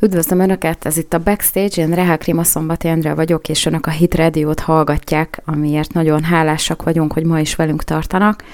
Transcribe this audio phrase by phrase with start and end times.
[0.00, 3.90] Üdvözlöm Önöket, ez itt a Backstage, én Rehák Rima Szombati Endre vagyok, és Önök a
[3.90, 8.44] Hit Radio-t hallgatják, amiért nagyon hálásak vagyunk, hogy ma is velünk tartanak.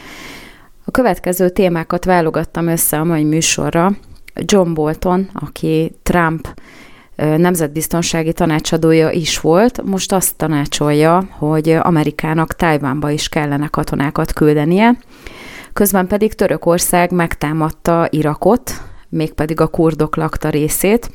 [0.85, 3.93] A következő témákat válogattam össze a mai műsorra.
[4.35, 6.61] John Bolton, aki Trump
[7.17, 14.97] nemzetbiztonsági tanácsadója is volt, most azt tanácsolja, hogy Amerikának Tajvánba is kellene katonákat küldenie.
[15.73, 18.73] Közben pedig Törökország megtámadta Irakot,
[19.09, 21.11] mégpedig a kurdok lakta részét,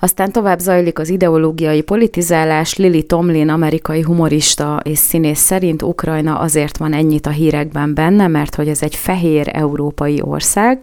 [0.00, 2.76] aztán tovább zajlik az ideológiai politizálás.
[2.76, 8.54] Lily Tomlin, amerikai humorista és színész szerint Ukrajna azért van ennyit a hírekben benne, mert
[8.54, 10.82] hogy ez egy fehér európai ország,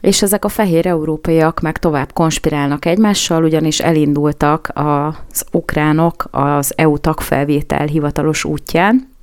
[0.00, 6.98] és ezek a fehér európaiak meg tovább konspirálnak egymással, ugyanis elindultak az ukránok az EU
[6.98, 9.15] tagfelvétel hivatalos útján,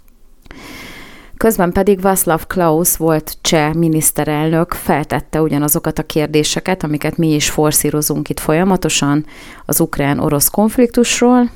[1.37, 8.29] Közben pedig Václav Klaus volt cseh miniszterelnök, feltette ugyanazokat a kérdéseket, amiket mi is forszírozunk
[8.29, 9.25] itt folyamatosan
[9.65, 11.49] az ukrán-orosz konfliktusról,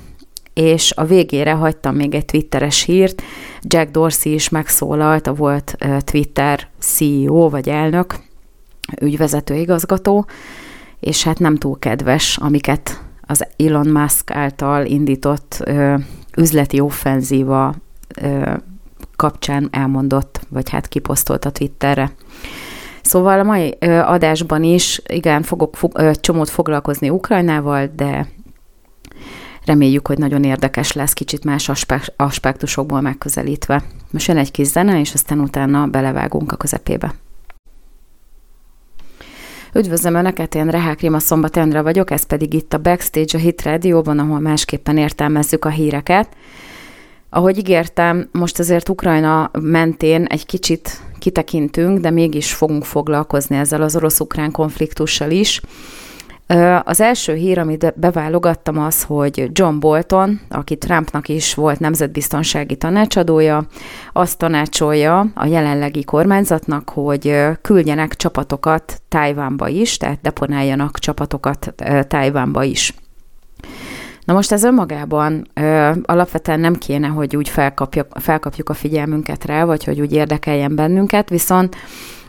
[0.53, 3.21] és a végére hagytam még egy twitteres hírt,
[3.61, 8.15] Jack Dorsey is megszólalt, a volt Twitter CEO vagy elnök,
[9.01, 10.25] ügyvezető igazgató,
[10.99, 15.95] és hát nem túl kedves, amiket az Elon Musk által indított ö,
[16.37, 17.73] üzleti offenzíva
[18.21, 18.53] ö,
[19.17, 22.11] kapcsán elmondott, vagy hát kiposztolt a Twitterre.
[23.01, 28.27] Szóval a mai adásban is, igen, fogok fog, csomót foglalkozni Ukrajnával, de
[29.65, 31.71] reméljük, hogy nagyon érdekes lesz, kicsit más
[32.15, 33.83] aspektusokból megközelítve.
[34.11, 37.13] Most jön egy kis zene, és aztán utána belevágunk a közepébe.
[39.73, 43.61] Üdvözlöm Önöket, én Rehák Rima Szombat Endre vagyok, ez pedig itt a Backstage a Hit
[43.61, 46.27] Radio-ban, ahol másképpen értelmezzük a híreket.
[47.37, 53.95] Ahogy ígértem, most azért Ukrajna mentén egy kicsit kitekintünk, de mégis fogunk foglalkozni ezzel az
[53.95, 55.61] orosz-ukrán konfliktussal is.
[56.83, 63.67] Az első hír, amit beválogattam az, hogy John Bolton, aki Trumpnak is volt nemzetbiztonsági tanácsadója,
[64.13, 71.73] azt tanácsolja a jelenlegi kormányzatnak, hogy küldjenek csapatokat Tájvánba is, tehát deponáljanak csapatokat
[72.07, 72.93] Tájvánba is.
[74.27, 79.65] Na most ez önmagában ö, alapvetően nem kéne, hogy úgy felkapjuk, felkapjuk a figyelmünket rá,
[79.65, 81.75] vagy hogy úgy érdekeljen bennünket, viszont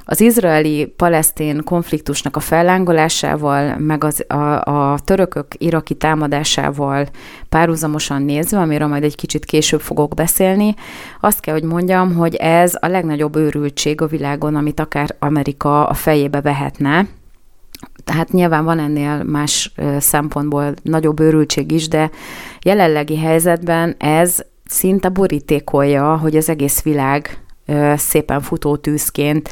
[0.04, 7.06] az izraeli-palesztin konfliktusnak a fellángolásával, meg az, a, a törökök iraki támadásával
[7.48, 10.74] párhuzamosan nézve, amiről majd egy kicsit később fogok beszélni,
[11.20, 15.94] azt kell, hogy mondjam, hogy ez a legnagyobb őrültség a világon, amit akár Amerika a
[15.94, 17.06] fejébe vehetne,
[18.08, 22.10] tehát nyilván van ennél más szempontból nagyobb őrültség is, de
[22.62, 27.42] jelenlegi helyzetben ez szinte borítékolja, hogy az egész világ
[27.96, 29.48] szépen futó tűzként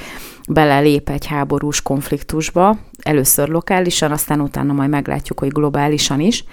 [0.48, 6.44] belelép egy háborús konfliktusba, először lokálisan, aztán utána majd meglátjuk, hogy globálisan is.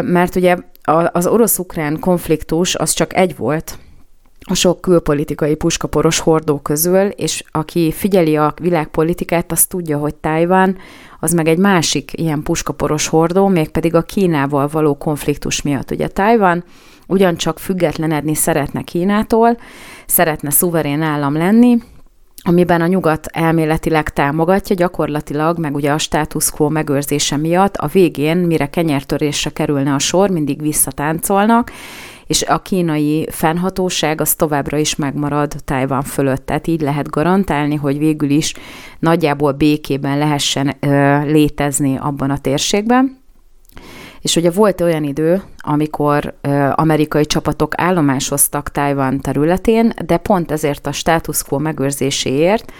[0.00, 0.56] Mert ugye
[1.12, 3.78] az orosz-ukrán konfliktus az csak egy volt,
[4.46, 10.76] a sok külpolitikai puskaporos hordó közül, és aki figyeli a világpolitikát, az tudja, hogy Tájván
[11.20, 15.90] az meg egy másik ilyen puskaporos hordó, mégpedig a Kínával való konfliktus miatt.
[15.90, 16.64] Ugye Tájván
[17.06, 19.56] ugyancsak függetlenedni szeretne Kínától,
[20.06, 21.78] szeretne szuverén állam lenni,
[22.46, 28.36] amiben a nyugat elméletileg támogatja, gyakorlatilag, meg ugye a status quo megőrzése miatt a végén,
[28.36, 31.70] mire kenyertörésre kerülne a sor, mindig visszatáncolnak,
[32.26, 36.46] és a kínai fennhatóság az továbbra is megmarad Tájvan fölött.
[36.46, 38.54] Tehát így lehet garantálni, hogy végül is
[38.98, 43.22] nagyjából békében lehessen ö, létezni abban a térségben.
[44.20, 50.86] És ugye volt olyan idő, amikor ö, amerikai csapatok állomásoztak Tájvan területén, de pont ezért
[50.86, 52.72] a status quo megőrzéséért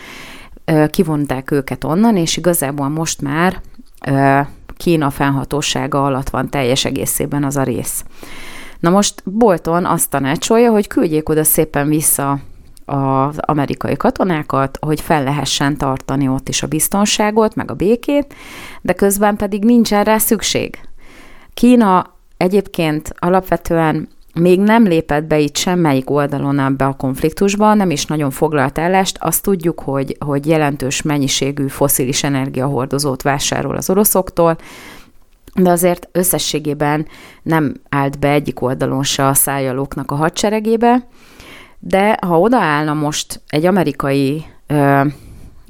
[0.65, 3.61] ö, kivonták őket onnan, és igazából most már
[4.07, 4.41] ö,
[4.77, 8.05] Kína fennhatósága alatt van teljes egészében az a rész.
[8.81, 12.39] Na most Bolton azt tanácsolja, hogy küldjék oda szépen vissza
[12.85, 18.35] az amerikai katonákat, hogy fel lehessen tartani ott is a biztonságot, meg a békét,
[18.83, 20.79] de közben pedig nincsen rá szükség.
[21.55, 28.07] Kína egyébként alapvetően még nem lépett be itt semmelyik oldalon ebbe a konfliktusba, nem is
[28.07, 29.19] nagyon foglalt állást.
[29.21, 34.57] Azt tudjuk, hogy, hogy jelentős mennyiségű foszilis energiahordozót vásárol az oroszoktól,
[35.55, 37.07] de azért összességében
[37.43, 41.07] nem állt be egyik oldalon se a szájalóknak a hadseregébe,
[41.79, 45.05] de ha odaállna most egy amerikai ö,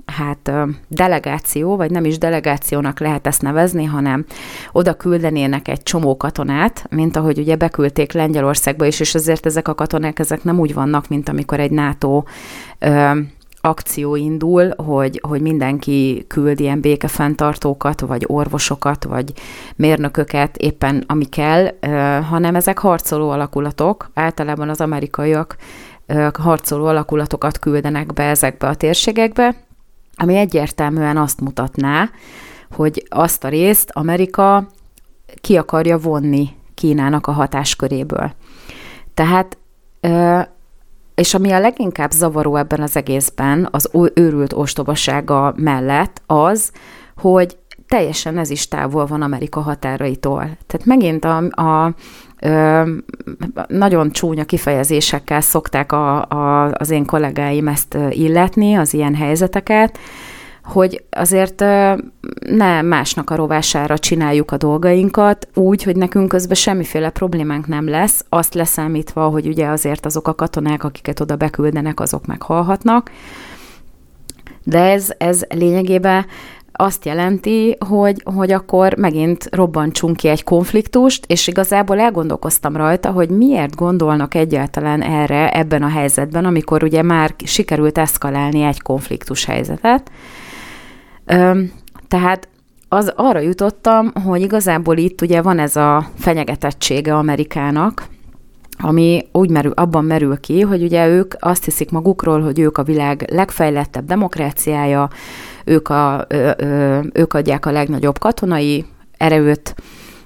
[0.07, 4.25] hát ö, delegáció, vagy nem is delegációnak lehet ezt nevezni, hanem
[4.73, 9.75] oda küldenének egy csomó katonát, mint ahogy ugye beküldték Lengyelországba is, és azért ezek a
[9.75, 12.23] katonák ezek nem úgy vannak, mint amikor egy NATO
[12.79, 13.19] ö,
[13.64, 19.32] akció indul, hogy, hogy mindenki küld ilyen békefenntartókat, vagy orvosokat, vagy
[19.76, 21.70] mérnököket, éppen ami kell,
[22.20, 25.56] hanem ezek harcoló alakulatok, általában az amerikaiak
[26.38, 29.55] harcoló alakulatokat küldenek be ezekbe a térségekbe,
[30.16, 32.11] ami egyértelműen azt mutatná,
[32.70, 34.66] hogy azt a részt Amerika
[35.40, 38.32] ki akarja vonni Kínának a hatásköréből.
[39.14, 39.58] Tehát
[41.14, 46.72] és ami a leginkább zavaró ebben az egészben, az őrült ostobasága mellett az,
[47.16, 47.56] hogy
[47.88, 50.38] teljesen ez is távol van Amerika határaitól.
[50.66, 51.94] Tehát megint a, a
[52.40, 52.82] ö,
[53.69, 59.99] nagyon csúnya kifejezésekkel szokták a, a, az én kollégáim ezt illetni, az ilyen helyzeteket,
[60.64, 61.61] hogy azért
[62.40, 68.25] ne másnak a rovására csináljuk a dolgainkat, úgy, hogy nekünk közben semmiféle problémánk nem lesz,
[68.28, 73.11] azt leszámítva, hogy ugye azért azok a katonák, akiket oda beküldenek, azok meghalhatnak.
[74.62, 76.26] De ez, ez lényegében
[76.76, 83.28] azt jelenti, hogy, hogy akkor megint robbantsunk ki egy konfliktust, és igazából elgondolkoztam rajta, hogy
[83.28, 90.11] miért gondolnak egyáltalán erre ebben a helyzetben, amikor ugye már sikerült eszkalálni egy konfliktus helyzetet,
[92.09, 92.49] tehát
[92.88, 98.06] az arra jutottam, hogy igazából itt ugye van ez a fenyegetettsége Amerikának,
[98.79, 102.82] ami úgy merül, abban merül ki, hogy ugye ők azt hiszik magukról, hogy ők a
[102.82, 105.11] világ legfejlettebb demokráciája,
[105.65, 108.85] ők, a, ö, ö, ők adják a legnagyobb katonai
[109.17, 109.75] erőt,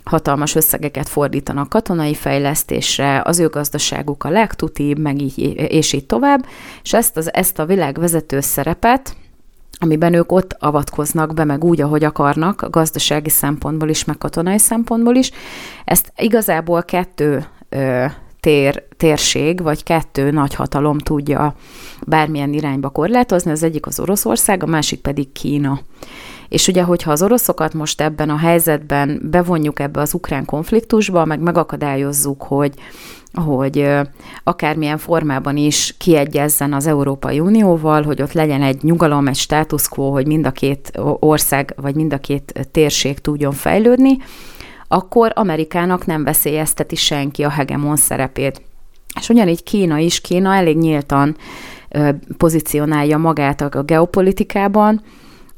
[0.05, 6.47] hatalmas összegeket fordítanak katonai fejlesztésre, az ő gazdaságuk a legtutibb, meg így, és így tovább,
[6.83, 9.17] és ezt, az, ezt a világvezető szerepet,
[9.79, 15.15] amiben ők ott avatkoznak be, meg úgy, ahogy akarnak, gazdasági szempontból is, meg katonai szempontból
[15.15, 15.31] is.
[15.85, 18.05] Ezt igazából kettő ö,
[18.41, 21.55] tér, térség, vagy kettő nagy hatalom tudja
[22.07, 25.81] bármilyen irányba korlátozni, az egyik az Oroszország, a másik pedig Kína.
[26.49, 31.41] És ugye, hogyha az oroszokat most ebben a helyzetben bevonjuk ebbe az ukrán konfliktusba, meg
[31.41, 32.75] megakadályozzuk, hogy
[33.35, 33.89] hogy
[34.45, 40.11] akármilyen formában is kiegyezzen az Európai Unióval, hogy ott legyen egy nyugalom, egy status quo,
[40.11, 44.17] hogy mind a két ország, vagy mind a két térség tudjon fejlődni,
[44.89, 48.63] akkor Amerikának nem veszélyezteti senki a hegemon szerepét.
[49.21, 51.37] És ugyanígy Kína is, Kína elég nyíltan
[52.37, 55.03] pozícionálja magát a geopolitikában,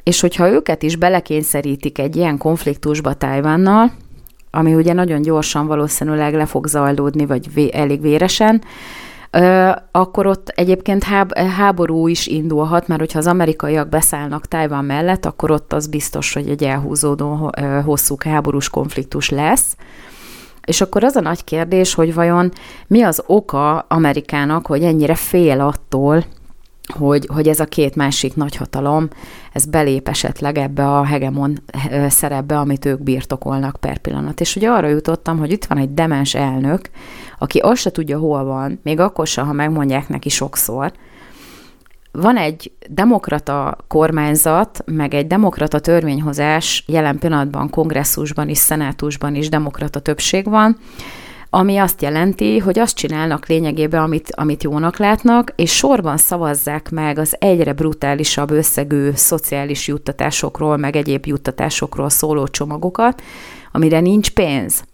[0.03, 3.93] és hogyha őket is belekényszerítik egy ilyen konfliktusba Tájvánnal,
[4.51, 8.63] ami ugye nagyon gyorsan valószínűleg le fog zajlódni, vagy vé, elég véresen,
[9.91, 11.05] akkor ott egyébként
[11.57, 16.49] háború is indulhat, mert hogyha az amerikaiak beszállnak Tájván mellett, akkor ott az biztos, hogy
[16.49, 17.53] egy elhúzódó
[17.85, 19.77] hosszú háborús konfliktus lesz.
[20.65, 22.53] És akkor az a nagy kérdés, hogy vajon
[22.87, 26.25] mi az oka Amerikának, hogy ennyire fél attól,
[26.99, 29.09] hogy, hogy ez a két másik nagyhatalom,
[29.53, 31.63] ez belép esetleg ebbe a hegemon
[32.09, 34.41] szerepbe, amit ők birtokolnak per pillanat.
[34.41, 36.81] És ugye arra jutottam, hogy itt van egy demens elnök,
[37.39, 40.93] aki azt se tudja, hol van, még akkor sem, ha megmondják neki sokszor,
[42.13, 50.01] van egy demokrata kormányzat, meg egy demokrata törvényhozás, jelen pillanatban kongresszusban is, szenátusban is demokrata
[50.01, 50.77] többség van,
[51.51, 57.19] ami azt jelenti, hogy azt csinálnak lényegében, amit, amit jónak látnak, és sorban szavazzák meg
[57.19, 63.23] az egyre brutálisabb összegű szociális juttatásokról, meg egyéb juttatásokról szóló csomagokat,
[63.73, 64.85] amire nincs pénz.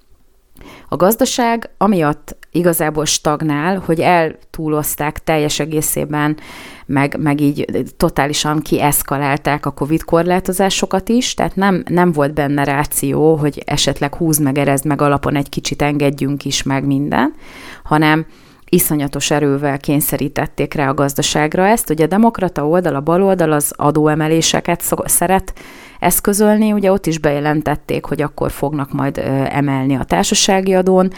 [0.89, 6.37] A gazdaság amiatt igazából stagnál, hogy eltúlozták teljes egészében,
[6.87, 13.37] meg, meg így totálisan kieszkalálták a Covid korlátozásokat is, tehát nem, nem volt benne ráció,
[13.37, 17.35] hogy esetleg húzd meg, erezd meg alapon egy kicsit engedjünk is meg minden,
[17.85, 18.27] hanem
[18.69, 21.91] iszonyatos erővel kényszerítették rá a gazdaságra ezt.
[21.91, 25.53] Ugye a demokrata oldal, a bal oldal az adóemeléseket szeret
[25.99, 29.19] eszközölni, ugye ott is bejelentették, hogy akkor fognak majd
[29.51, 31.13] emelni a társasági adón,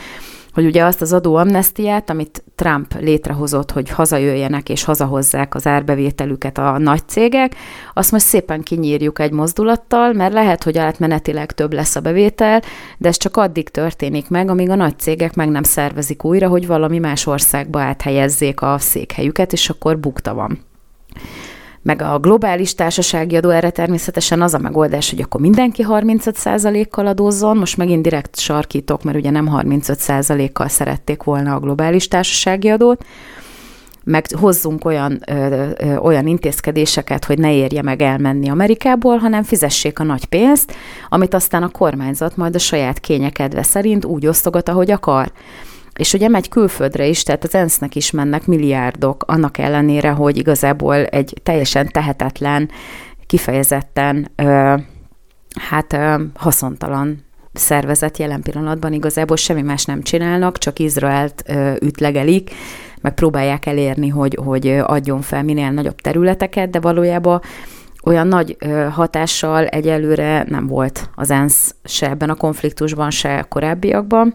[0.53, 6.79] hogy ugye azt az adóamnestiát, amit Trump létrehozott, hogy hazajöjjenek és hazahozzák az árbevételüket a
[6.79, 7.55] nagy cégek,
[7.95, 12.63] azt most szépen kinyírjuk egy mozdulattal, mert lehet, hogy átmenetileg több lesz a bevétel,
[12.99, 16.67] de ez csak addig történik meg, amíg a nagy cégek meg nem szervezik újra, hogy
[16.67, 20.67] valami más országba áthelyezzék a székhelyüket, és akkor bukta van
[21.89, 27.57] meg a globális társasági adó erre természetesen az a megoldás, hogy akkor mindenki 35%-kal adózzon,
[27.57, 33.05] most megint direkt sarkítok, mert ugye nem 35%-kal szerették volna a globális társasági adót,
[34.05, 39.99] meg hozzunk olyan, ö, ö, olyan intézkedéseket, hogy ne érje meg elmenni Amerikából, hanem fizessék
[39.99, 40.73] a nagy pénzt,
[41.09, 45.33] amit aztán a kormányzat majd a saját kényekedve szerint úgy osztogat, ahogy akar.
[45.99, 50.95] És ugye megy külföldre is, tehát az ENSZ-nek is mennek milliárdok, annak ellenére, hogy igazából
[50.95, 52.71] egy teljesen tehetetlen,
[53.27, 54.75] kifejezetten ö,
[55.61, 62.51] hát ö, haszontalan szervezet jelen pillanatban igazából semmi más nem csinálnak, csak Izraelt ö, ütlegelik,
[63.01, 67.41] meg próbálják elérni, hogy, hogy adjon fel minél nagyobb területeket, de valójában
[68.05, 68.57] olyan nagy
[68.91, 74.35] hatással egyelőre nem volt az ENSZ se ebben a konfliktusban, se korábbiakban.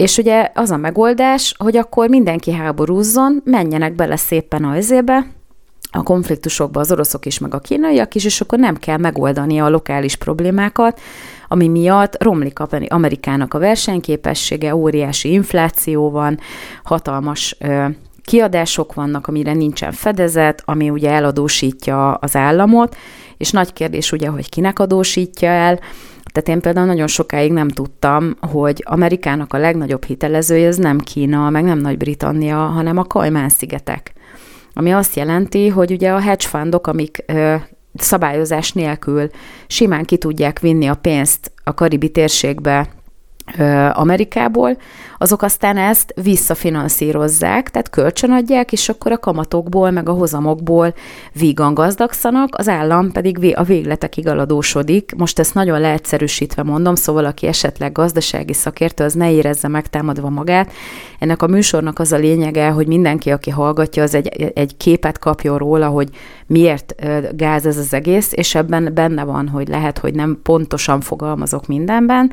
[0.00, 5.26] És ugye az a megoldás, hogy akkor mindenki háborúzzon, menjenek bele szépen a özébe,
[5.90, 9.68] a konfliktusokba az oroszok is, meg a kínaiak is, és akkor nem kell megoldani a
[9.68, 11.00] lokális problémákat,
[11.48, 16.38] ami miatt romlik Amerikának a versenyképessége, óriási infláció van,
[16.84, 17.86] hatalmas ö,
[18.24, 22.96] kiadások vannak, amire nincsen fedezet, ami ugye eladósítja az államot,
[23.36, 25.78] és nagy kérdés ugye, hogy kinek adósítja el,
[26.32, 31.50] tehát én például nagyon sokáig nem tudtam, hogy Amerikának a legnagyobb hitelezője az nem Kína,
[31.50, 34.12] meg nem Nagy-Britannia, hanem a Kajmán-szigetek.
[34.72, 37.54] Ami azt jelenti, hogy ugye a hedge fundok, amik ö,
[37.94, 39.28] szabályozás nélkül
[39.66, 42.88] simán ki tudják vinni a pénzt a karibi térségbe
[43.92, 44.76] Amerikából,
[45.18, 50.94] azok aztán ezt visszafinanszírozzák, tehát kölcsönadják, és akkor a kamatokból, meg a hozamokból
[51.32, 55.14] vígan gazdagszanak, az állam pedig a végletekig aladósodik.
[55.16, 60.72] Most ezt nagyon leegyszerűsítve mondom, szóval aki esetleg gazdasági szakértő, az ne érezze megtámadva magát.
[61.18, 65.58] Ennek a műsornak az a lényege, hogy mindenki, aki hallgatja, az egy, egy képet kapjon
[65.58, 66.08] róla, hogy
[66.46, 66.94] miért
[67.36, 72.32] gáz ez az egész, és ebben benne van, hogy lehet, hogy nem pontosan fogalmazok mindenben,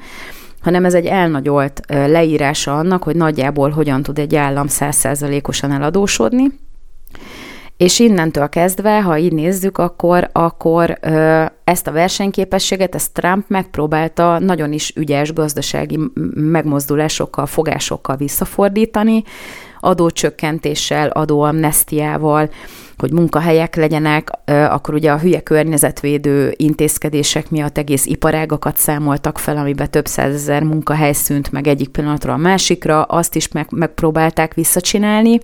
[0.68, 6.52] hanem ez egy elnagyolt leírása annak, hogy nagyjából hogyan tud egy állam százszerzalékosan eladósodni,
[7.78, 11.00] és innentől kezdve, ha így nézzük, akkor, akkor
[11.64, 16.00] ezt a versenyképességet, ezt Trump megpróbálta nagyon is ügyes gazdasági
[16.34, 19.24] megmozdulásokkal, fogásokkal visszafordítani,
[19.88, 22.50] adócsökkentéssel, adóamnestiával,
[22.98, 29.92] hogy munkahelyek legyenek, akkor ugye a hülye környezetvédő intézkedések miatt egész iparágakat számoltak fel, amiben
[29.92, 35.40] több százezer munkahely szűnt meg egyik pillanatra a másikra, azt is meg, megpróbálták visszacsinálni,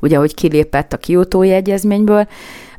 [0.00, 2.28] ugye, hogy kilépett a Kyoto egyezményből,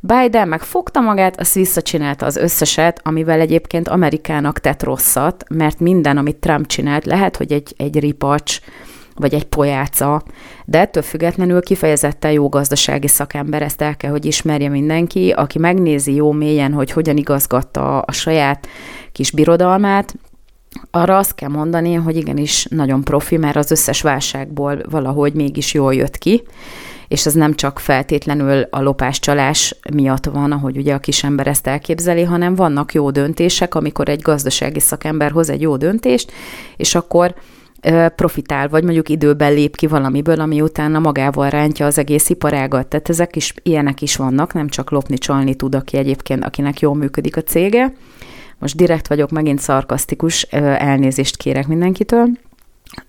[0.02, 6.18] Biden meg fogta magát, azt visszacsinálta az összeset, amivel egyébként Amerikának tett rosszat, mert minden,
[6.18, 8.60] amit Trump csinált, lehet, hogy egy, egy ripacs,
[9.16, 10.24] vagy egy pojáca,
[10.66, 16.14] de ettől függetlenül kifejezetten jó gazdasági szakember, ezt el kell, hogy ismerje mindenki, aki megnézi
[16.14, 18.68] jó mélyen, hogy hogyan igazgatta a saját
[19.12, 20.16] kis birodalmát,
[20.92, 25.94] arra azt kell mondani, hogy igenis nagyon profi, mert az összes válságból valahogy mégis jól
[25.94, 26.44] jött ki,
[27.08, 32.24] és ez nem csak feltétlenül a lopás-csalás miatt van, ahogy ugye a kisember ezt elképzeli,
[32.24, 36.32] hanem vannak jó döntések, amikor egy gazdasági szakember hoz egy jó döntést,
[36.78, 37.36] és akkor
[38.16, 42.88] profitál, vagy mondjuk időben lép ki valamiből, ami utána magával rántja az egész iparágat.
[42.88, 46.96] Tehát ezek is, ilyenek is vannak, nem csak lopni, csalni tud, aki egyébként, akinek jól
[46.96, 47.94] működik a cége.
[48.60, 52.28] Most direkt vagyok, megint szarkasztikus, elnézést kérek mindenkitől.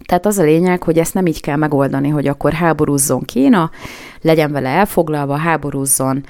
[0.07, 3.71] Tehát az a lényeg, hogy ezt nem így kell megoldani, hogy akkor háborúzzon Kína,
[4.21, 6.25] legyen vele elfoglalva, háborúzzon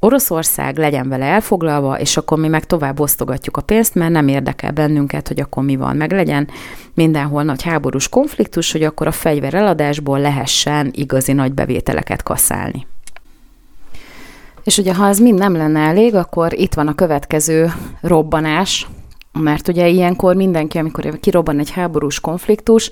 [0.00, 4.70] Oroszország legyen vele elfoglalva, és akkor mi meg tovább osztogatjuk a pénzt, mert nem érdekel
[4.70, 6.48] bennünket, hogy akkor mi van, meg legyen
[6.94, 12.86] mindenhol nagy háborús konfliktus, hogy akkor a fegyver eladásból lehessen igazi nagy bevételeket kaszálni.
[14.64, 18.86] És ugye, ha ez mind nem lenne elég, akkor itt van a következő robbanás,
[19.32, 22.90] mert ugye ilyenkor mindenki, amikor kirobban egy háborús konfliktus,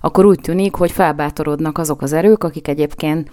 [0.00, 3.30] akkor úgy tűnik, hogy felbátorodnak azok az erők, akik egyébként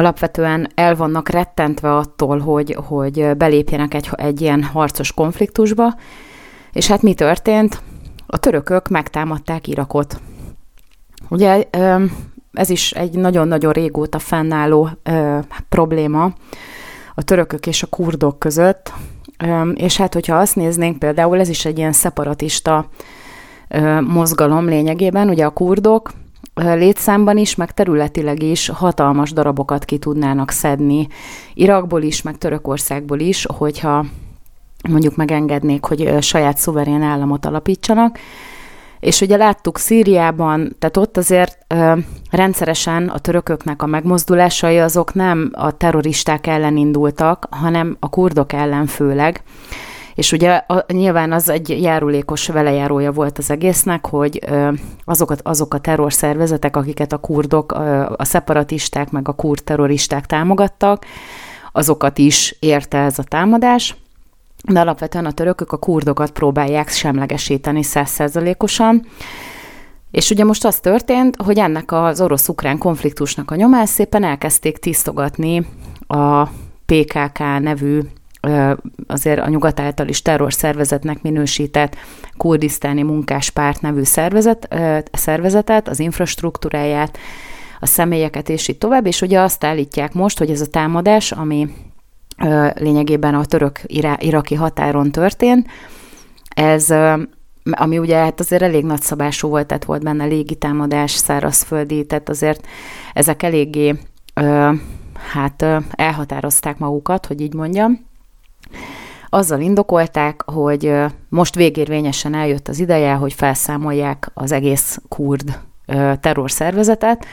[0.00, 5.94] alapvetően el vannak rettentve attól, hogy, hogy belépjenek egy, egy ilyen harcos konfliktusba,
[6.72, 7.82] és hát mi történt?
[8.26, 10.20] A törökök megtámadták Irakot.
[11.28, 11.64] Ugye
[12.52, 14.88] ez is egy nagyon-nagyon régóta fennálló
[15.68, 16.32] probléma
[17.14, 18.92] a törökök és a kurdok között,
[19.74, 22.88] és hát hogyha azt néznénk, például ez is egy ilyen szeparatista
[24.00, 26.12] mozgalom lényegében, ugye a kurdok
[26.54, 31.06] létszámban is, meg területileg is hatalmas darabokat ki tudnának szedni
[31.54, 34.04] Irakból is, meg Törökországból is, hogyha
[34.88, 38.18] mondjuk megengednék, hogy saját szuverén államot alapítsanak.
[39.00, 41.96] És ugye láttuk Szíriában, tehát ott azért ö,
[42.30, 48.86] rendszeresen a törököknek a megmozdulásai azok nem a terroristák ellen indultak, hanem a kurdok ellen
[48.86, 49.42] főleg.
[50.14, 54.40] És ugye a, nyilván az egy járulékos velejárója volt az egésznek, hogy
[55.04, 57.72] azokat, azok a terrorszervezetek, akiket a kurdok,
[58.16, 61.04] a szeparatisták meg a kurd terroristák támogattak,
[61.72, 63.96] azokat is érte ez a támadás.
[64.68, 69.06] De alapvetően a törökök a kurdokat próbálják semlegesíteni százszerzalékosan.
[70.10, 75.66] És ugye most az történt, hogy ennek az orosz-ukrán konfliktusnak a nyomán szépen elkezdték tisztogatni
[76.06, 76.46] a
[76.86, 78.00] PKK nevű
[79.06, 81.96] azért a nyugat által is terrorszervezetnek minősített
[82.36, 84.74] kurdisztáni munkáspárt nevű szervezet,
[85.12, 87.18] szervezetet, az infrastruktúráját,
[87.80, 91.74] a személyeket, és így tovább, és ugye azt állítják most, hogy ez a támadás, ami
[92.74, 95.66] lényegében a török-iraki határon történt,
[96.48, 96.94] ez
[97.70, 102.66] ami ugye hát azért elég nagyszabású volt, tehát volt benne légitámadás, szárazföldi, tehát azért
[103.12, 103.94] ezek eléggé
[105.32, 108.10] hát elhatározták magukat, hogy így mondjam.
[109.34, 110.94] Azzal indokolták, hogy
[111.28, 115.58] most végérvényesen eljött az ideje, hogy felszámolják az egész kurd
[116.20, 117.26] terrorszervezetet,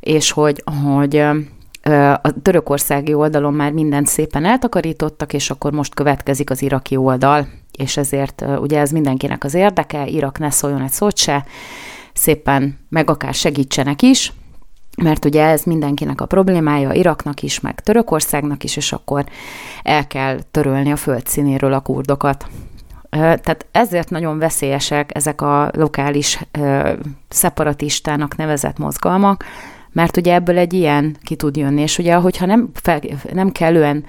[0.00, 1.16] és hogy, hogy
[2.22, 7.48] a törökországi oldalon már mindent szépen eltakarítottak, és akkor most következik az iraki oldal,
[7.78, 11.44] és ezért ugye ez mindenkinek az érdeke, Irak ne szóljon egy szót se,
[12.12, 14.32] szépen meg akár segítsenek is,
[15.02, 19.24] mert ugye ez mindenkinek a problémája, Iraknak is, meg Törökországnak is, és akkor
[19.82, 22.46] el kell törölni a földszínéről a kurdokat.
[23.10, 26.38] Tehát ezért nagyon veszélyesek ezek a lokális
[27.28, 29.44] szeparatistának nevezett mozgalmak,
[29.92, 33.00] mert ugye ebből egy ilyen ki tud jönni, és ugye, hogyha nem, fel,
[33.32, 34.04] nem kellően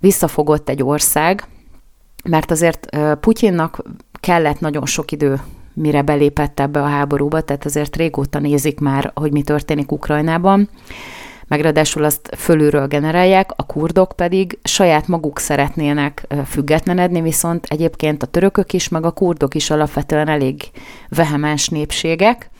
[0.00, 1.44] visszafogott egy ország,
[2.24, 3.82] mert azért Putyinnak
[4.20, 5.40] kellett nagyon sok idő,
[5.74, 10.68] mire belépett ebbe a háborúba, tehát azért régóta nézik már, hogy mi történik Ukrajnában,
[11.46, 18.26] meg ráadásul azt fölülről generálják, a kurdok pedig saját maguk szeretnének függetlenedni, viszont egyébként a
[18.26, 20.62] törökök is, meg a kurdok is alapvetően elég
[21.08, 22.50] vehemens népségek,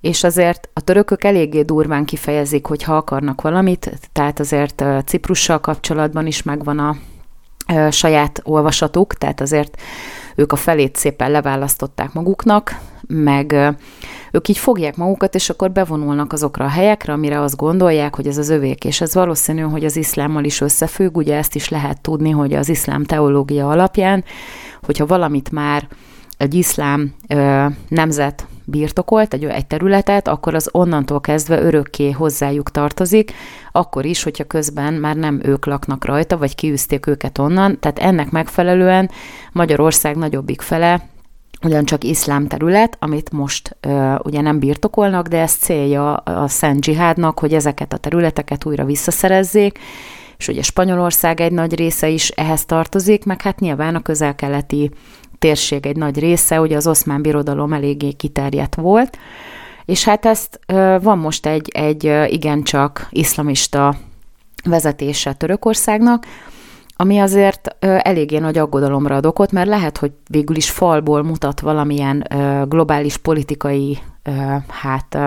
[0.00, 6.26] és azért a törökök eléggé durván kifejezik, hogy ha akarnak valamit, tehát azért Ciprussal kapcsolatban
[6.26, 6.96] is megvan a
[7.90, 9.80] saját olvasatuk, tehát azért
[10.36, 13.74] ők a felét szépen leválasztották maguknak, meg
[14.32, 18.38] ők így fogják magukat, és akkor bevonulnak azokra a helyekre, amire azt gondolják, hogy ez
[18.38, 22.30] az övék, és ez valószínű, hogy az iszlámmal is összefügg, ugye ezt is lehet tudni,
[22.30, 24.24] hogy az iszlám teológia alapján,
[24.82, 25.88] hogyha valamit már
[26.36, 33.32] egy iszlám ö, nemzet birtokolt egy, egy területet, akkor az onnantól kezdve örökké hozzájuk tartozik,
[33.72, 38.30] akkor is, hogyha közben már nem ők laknak rajta, vagy kiűzték őket onnan, tehát ennek
[38.30, 39.10] megfelelően
[39.52, 41.10] Magyarország nagyobbik fele
[41.64, 47.38] ugyancsak iszlám terület, amit most ö, ugye nem birtokolnak, de ez célja a Szent Dzsihádnak,
[47.38, 49.78] hogy ezeket a területeket újra visszaszerezzék,
[50.36, 54.90] és ugye Spanyolország egy nagy része is ehhez tartozik, meg hát nyilván a közel-keleti
[55.42, 59.18] térség egy nagy része, ugye az oszmán birodalom eléggé kiterjedt volt,
[59.84, 60.60] és hát ezt
[61.00, 63.94] van most egy, egy igencsak iszlamista
[64.64, 66.26] vezetése Törökországnak,
[66.96, 72.26] ami azért eléggé nagy aggodalomra ad okot, mert lehet, hogy végül is falból mutat valamilyen
[72.68, 73.98] globális politikai
[74.68, 75.18] hát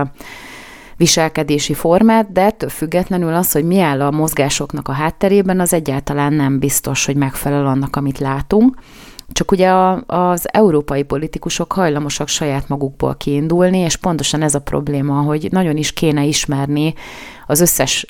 [0.97, 6.33] viselkedési formát, de ettől függetlenül az, hogy mi áll a mozgásoknak a hátterében, az egyáltalán
[6.33, 8.75] nem biztos, hogy megfelel annak, amit látunk.
[9.31, 15.21] Csak ugye a, az európai politikusok hajlamosak saját magukból kiindulni, és pontosan ez a probléma,
[15.21, 16.93] hogy nagyon is kéne ismerni
[17.47, 18.05] az összes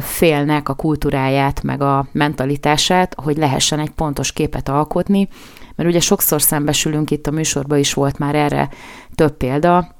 [0.00, 5.28] félnek a kultúráját, meg a mentalitását, hogy lehessen egy pontos képet alkotni,
[5.76, 8.68] mert ugye sokszor szembesülünk, itt a műsorban is volt már erre
[9.14, 9.94] több példa,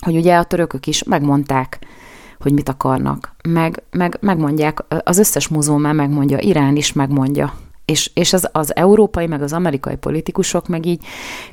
[0.00, 1.78] hogy ugye a törökök is megmondták,
[2.40, 3.34] hogy mit akarnak.
[3.48, 7.54] Meg, meg megmondják, az összes muzulmán megmondja, Irán is megmondja,
[7.86, 11.04] és, és az, az európai, meg az amerikai politikusok meg így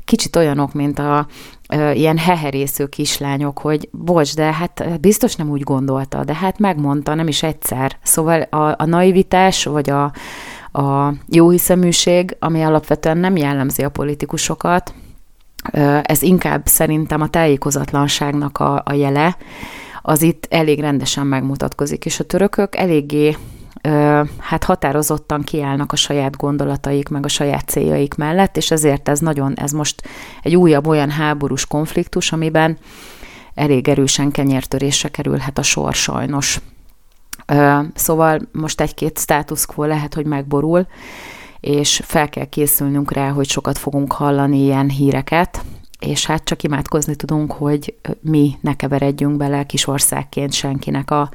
[0.05, 1.27] kicsit olyanok, mint a
[1.67, 7.13] a ilyen heherésző kislányok, hogy bocs, de hát biztos nem úgy gondolta, de hát megmondta,
[7.13, 7.97] nem is egyszer.
[8.03, 10.03] Szóval a, a naivitás, vagy a,
[10.79, 14.93] a jóhiszeműség, ami alapvetően nem jellemzi a politikusokat,
[16.01, 19.37] ez inkább szerintem a tájékozatlanságnak a, a jele,
[20.01, 23.37] az itt elég rendesen megmutatkozik, és a törökök eléggé
[24.37, 29.53] hát határozottan kiállnak a saját gondolataik, meg a saját céljaik mellett, és ezért ez nagyon,
[29.55, 30.07] ez most
[30.41, 32.77] egy újabb olyan háborús konfliktus, amiben
[33.53, 36.59] elég erősen kenyértörésre kerülhet a sor sajnos.
[37.93, 40.87] Szóval most egy-két status quo lehet, hogy megborul,
[41.59, 45.61] és fel kell készülnünk rá, hogy sokat fogunk hallani ilyen híreket,
[45.99, 51.29] és hát csak imádkozni tudunk, hogy mi ne keveredjünk bele kis országként senkinek a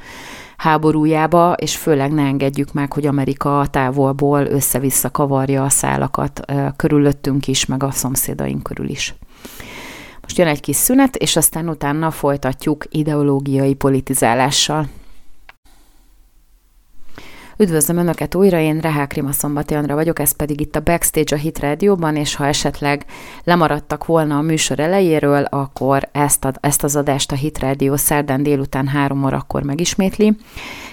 [0.59, 6.41] háborújába, és főleg ne engedjük meg, hogy Amerika távolból össze-vissza kavarja a szálakat
[6.77, 9.15] körülöttünk is, meg a szomszédaink körül is.
[10.23, 14.87] Most jön egy kis szünet, és aztán utána folytatjuk ideológiai politizálással.
[17.61, 21.39] Üdvözlöm Önöket újra, én Rehák Rima Szombati Andra vagyok, ez pedig itt a Backstage a
[21.39, 23.05] Hit Rádióban, és ha esetleg
[23.45, 28.43] lemaradtak volna a műsor elejéről, akkor ezt, a, ezt az adást a Hit Rádió szerdán
[28.43, 30.37] délután három órakor megismétli.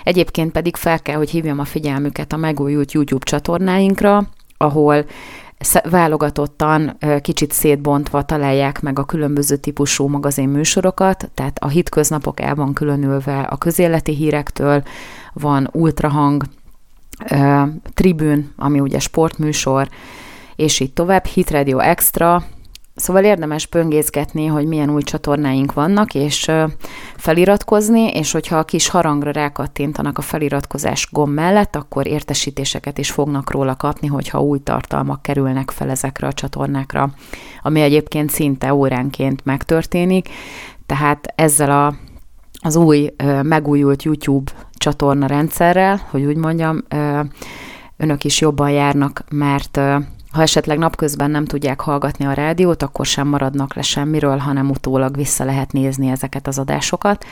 [0.04, 5.06] Egyébként pedig fel kell, hogy hívjam a figyelmüket a megújult YouTube csatornáinkra, ahol
[5.90, 12.74] válogatottan, kicsit szétbontva találják meg a különböző típusú magazin műsorokat, tehát a hitköznapok el van
[12.74, 14.84] különülve a közéleti hírektől,
[15.34, 16.44] van ultrahang,
[17.94, 19.90] tribün, ami ugye sportműsor,
[20.56, 22.44] és így tovább, Hit Radio Extra,
[22.96, 26.52] Szóval érdemes pöngészgetni, hogy milyen új csatornáink vannak, és
[27.16, 33.52] feliratkozni, és hogyha a kis harangra rákattintanak a feliratkozás gomb mellett, akkor értesítéseket is fognak
[33.52, 37.10] róla kapni, hogyha új tartalmak kerülnek fel ezekre a csatornákra,
[37.62, 40.30] ami egyébként szinte óránként megtörténik.
[40.86, 41.96] Tehát ezzel a,
[42.60, 46.84] az új, megújult YouTube csatorna rendszerrel, hogy úgy mondjam,
[47.98, 49.80] önök is jobban járnak, mert
[50.36, 55.16] ha esetleg napközben nem tudják hallgatni a rádiót, akkor sem maradnak le semmiről, hanem utólag
[55.16, 57.26] vissza lehet nézni ezeket az adásokat.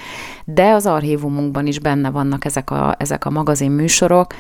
[0.46, 4.34] De az archívumunkban is benne vannak ezek a, ezek a magazin műsorok,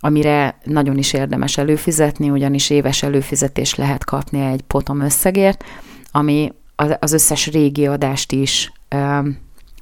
[0.00, 5.64] amire nagyon is érdemes előfizetni, ugyanis éves előfizetés lehet kapni egy potom összegért,
[6.10, 6.52] ami
[6.98, 8.72] az összes régi adást is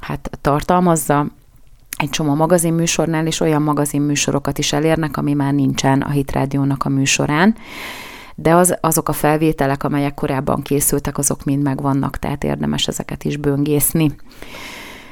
[0.00, 1.26] hát tartalmazza,
[1.96, 7.54] egy csomó magazinműsornál, és olyan magazinműsorokat is elérnek, ami már nincsen a Hitrádiónak a műsorán
[8.42, 13.36] de az, azok a felvételek, amelyek korábban készültek, azok mind megvannak, tehát érdemes ezeket is
[13.36, 14.14] böngészni.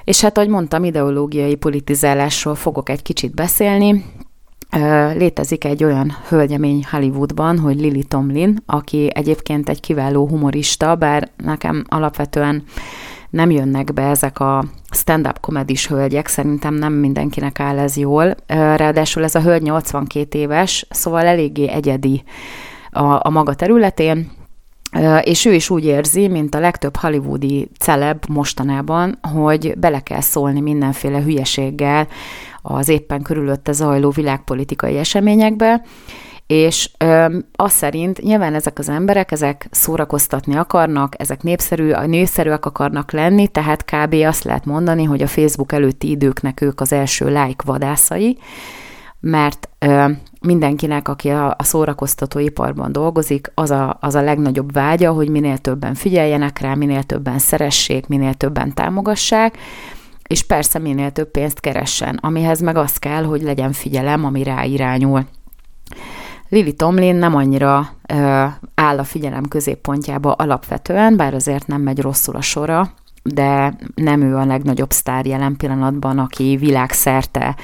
[0.04, 4.04] És hát, ahogy mondtam, ideológiai politizálásról fogok egy kicsit beszélni.
[5.14, 11.84] Létezik egy olyan hölgyemény Hollywoodban, hogy Lily Tomlin, aki egyébként egy kiváló humorista, bár nekem
[11.88, 12.62] alapvetően
[13.30, 18.34] nem jönnek be ezek a stand-up komedis hölgyek, szerintem nem mindenkinek áll ez jól.
[18.46, 22.22] Ráadásul ez a hölgy 82 éves, szóval eléggé egyedi
[22.98, 24.30] a, a maga területén,
[25.22, 30.60] és ő is úgy érzi, mint a legtöbb hollywoodi celeb mostanában, hogy bele kell szólni
[30.60, 32.08] mindenféle hülyeséggel
[32.62, 35.82] az éppen körülötte zajló világpolitikai eseményekbe,
[36.46, 43.12] és ö, azt szerint nyilván ezek az emberek, ezek szórakoztatni akarnak, ezek népszerű, népszerűek akarnak
[43.12, 44.14] lenni, tehát kb.
[44.14, 48.38] azt lehet mondani, hogy a Facebook előtti időknek ők az első like vadászai,
[49.20, 55.28] mert ö, mindenkinek, aki a, a szórakoztatóiparban dolgozik, az a, az a legnagyobb vágya, hogy
[55.28, 59.58] minél többen figyeljenek rá, minél többen szeressék, minél többen támogassák,
[60.28, 64.64] és persze minél több pénzt keressen, amihez meg az kell, hogy legyen figyelem, ami rá
[64.64, 65.26] irányul.
[66.48, 72.36] Lili Tomlin nem annyira ö, áll a figyelem középpontjába alapvetően, bár azért nem megy rosszul
[72.36, 72.90] a sora,
[73.22, 77.56] de nem ő a legnagyobb sztár jelen pillanatban, aki világszerte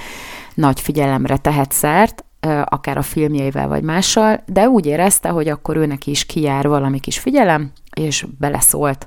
[0.54, 2.24] nagy fiedelemre tehet szert,
[2.64, 7.18] akár a filmjeivel vagy mással, de úgy érezte, hogy akkor őnek is kijár valami kis
[7.18, 9.07] figyelem, és beleszólt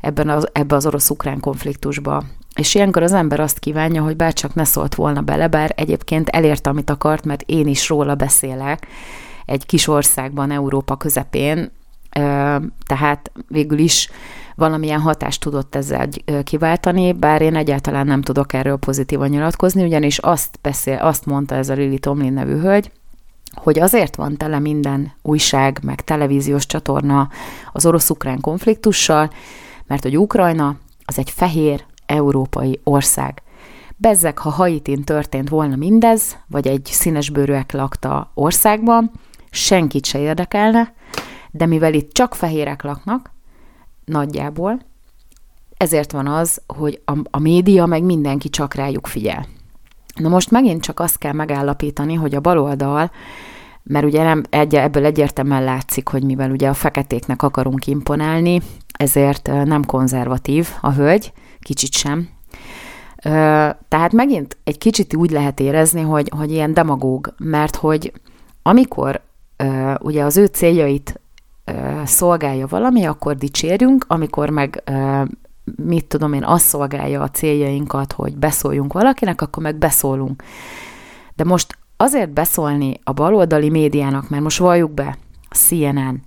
[0.00, 2.22] ebben az, ebbe az orosz-ukrán konfliktusba.
[2.54, 6.70] És ilyenkor az ember azt kívánja, hogy bárcsak ne szólt volna bele, bár egyébként elérte,
[6.70, 8.86] amit akart, mert én is róla beszélek
[9.44, 11.70] egy kis országban, Európa közepén,
[12.86, 14.10] tehát végül is
[14.58, 16.08] valamilyen hatást tudott ezzel
[16.42, 21.68] kiváltani, bár én egyáltalán nem tudok erről pozitívan nyilatkozni, ugyanis azt, beszél, azt mondta ez
[21.68, 22.92] a Lili Tomlin nevű hölgy,
[23.54, 27.28] hogy azért van tele minden újság, meg televíziós csatorna
[27.72, 29.30] az orosz-ukrán konfliktussal,
[29.86, 33.42] mert hogy Ukrajna az egy fehér európai ország.
[33.96, 39.10] Bezzek, ha Haitin történt volna mindez, vagy egy színesbőrűek lakta országban,
[39.50, 40.92] senkit se érdekelne,
[41.50, 43.36] de mivel itt csak fehérek laknak,
[44.08, 44.80] nagyjából,
[45.76, 49.46] ezért van az, hogy a, a média meg mindenki csak rájuk figyel.
[50.14, 53.10] Na most megint csak azt kell megállapítani, hogy a baloldal,
[53.82, 58.60] mert ugye nem, egy, ebből egyértelműen látszik, hogy mivel ugye a feketéknek akarunk imponálni,
[58.98, 62.28] ezért nem konzervatív a hölgy, kicsit sem.
[63.88, 68.12] Tehát megint egy kicsit úgy lehet érezni, hogy, hogy ilyen demagóg, mert hogy
[68.62, 69.20] amikor
[70.00, 71.20] ugye az ő céljait
[72.04, 74.82] szolgálja valami, akkor dicsérjünk, amikor meg
[75.76, 80.42] mit tudom én, azt szolgálja a céljainkat, hogy beszóljunk valakinek, akkor meg beszólunk.
[81.36, 85.18] De most azért beszólni a baloldali médiának, mert most valljuk be,
[85.50, 86.20] CNN,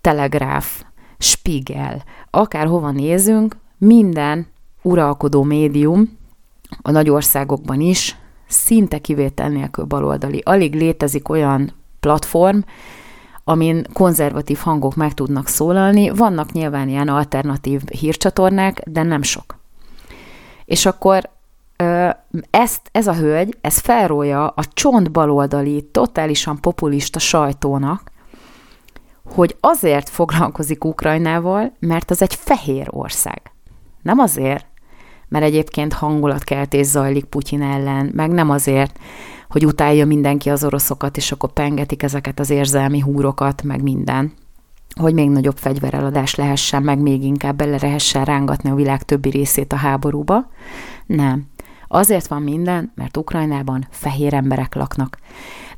[0.00, 0.68] Telegraph,
[1.18, 4.46] Spiegel, akárhova nézünk, minden
[4.82, 6.18] uralkodó médium,
[6.82, 10.42] a nagy országokban is, szinte kivétel nélkül baloldali.
[10.44, 12.58] Alig létezik olyan platform,
[13.50, 16.10] amin konzervatív hangok meg tudnak szólalni.
[16.10, 19.58] Vannak nyilván ilyen alternatív hírcsatornák, de nem sok.
[20.64, 21.30] És akkor
[22.50, 28.10] ezt, ez a hölgy, ez felrólja a csontbaloldali, totálisan populista sajtónak,
[29.34, 33.42] hogy azért foglalkozik Ukrajnával, mert az egy fehér ország.
[34.02, 34.66] Nem azért,
[35.28, 38.98] mert egyébként hangulatkeltés zajlik Putyin ellen, meg nem azért,
[39.50, 44.32] hogy utálja mindenki az oroszokat, és akkor pengetik ezeket az érzelmi húrokat, meg minden,
[45.00, 49.72] hogy még nagyobb fegyvereladás lehessen, meg még inkább bele lehessen rángatni a világ többi részét
[49.72, 50.50] a háborúba.
[51.06, 51.46] Nem.
[51.88, 55.18] Azért van minden, mert Ukrajnában fehér emberek laknak.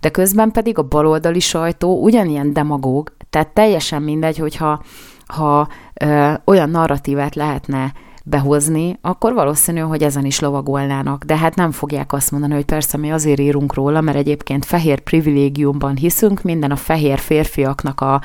[0.01, 4.83] De közben pedig a baloldali sajtó ugyanilyen demagóg, tehát teljesen mindegy, hogyha
[5.27, 7.93] ha ö, olyan narratívát lehetne
[8.25, 11.25] behozni, akkor valószínű, hogy ezen is lovagolnának.
[11.25, 15.01] De hát nem fogják azt mondani, hogy persze mi azért írunk róla, mert egyébként fehér
[15.01, 18.21] privilégiumban hiszünk, minden a fehér férfiaknak a,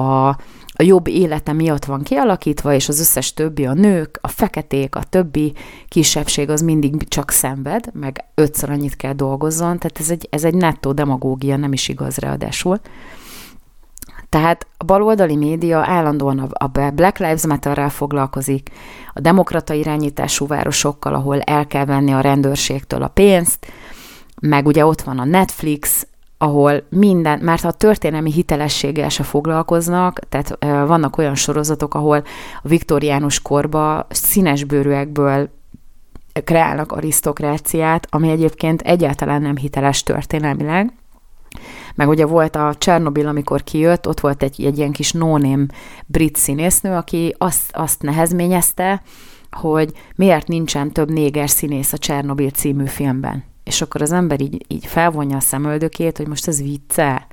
[0.00, 0.36] a
[0.78, 5.02] a jobb élete miatt van kialakítva, és az összes többi, a nők, a feketék, a
[5.02, 5.52] többi
[5.88, 10.54] kisebbség az mindig csak szenved, meg ötször annyit kell dolgozzon, tehát ez egy, ez egy
[10.54, 12.80] nettó demagógia, nem is igaz ráadásul.
[14.28, 18.70] Tehát a baloldali média állandóan a Black Lives Matter-rel foglalkozik,
[19.12, 23.66] a demokrata irányítású városokkal, ahol el kell venni a rendőrségtől a pénzt,
[24.40, 26.06] meg ugye ott van a Netflix,
[26.38, 32.22] ahol minden, mert a történelmi hitelességgel se foglalkoznak, tehát vannak olyan sorozatok, ahol
[32.62, 35.48] a viktoriánus korba színesbőrűekből
[36.44, 40.92] kreálnak arisztokráciát, ami egyébként egyáltalán nem hiteles történelmileg,
[41.96, 45.68] meg ugye volt a Csernobil, amikor kijött, ott volt egy, egy ilyen kis nóném
[46.06, 49.02] brit színésznő, aki azt, azt nehezményezte,
[49.50, 53.44] hogy miért nincsen több néger színész a Csernobil című filmben.
[53.64, 57.26] És akkor az ember így, így felvonja a szemöldökét, hogy most ez vicce.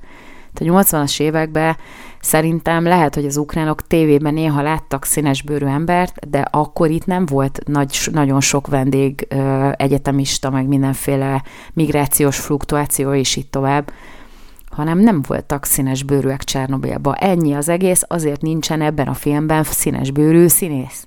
[0.54, 1.76] Tehát a 80-as években
[2.20, 7.60] szerintem lehet, hogy az ukránok tévében néha láttak színesbőrű embert, de akkor itt nem volt
[7.66, 9.26] nagy, nagyon sok vendég,
[9.76, 13.92] egyetemista, meg mindenféle migrációs fluktuáció, és így tovább
[14.74, 17.14] hanem nem voltak színes bőrűek Csernobilba.
[17.14, 21.06] Ennyi az egész, azért nincsen ebben a filmben színes bőrű színész.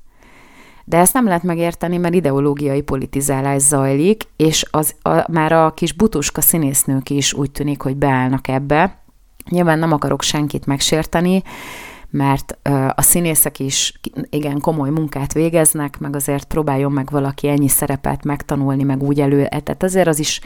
[0.86, 5.94] De ezt nem lehet megérteni, mert ideológiai politizálás zajlik, és az, a, már a kis
[5.94, 8.98] butuska színésznők is úgy tűnik, hogy beállnak ebbe.
[9.50, 11.44] Nyilván nem akarok senkit megsérteni,
[12.10, 12.58] mert
[12.96, 18.84] a színészek is igen komoly munkát végeznek, meg azért próbáljon meg valaki ennyi szerepet megtanulni,
[18.84, 20.40] meg úgy elő, tehát azért az is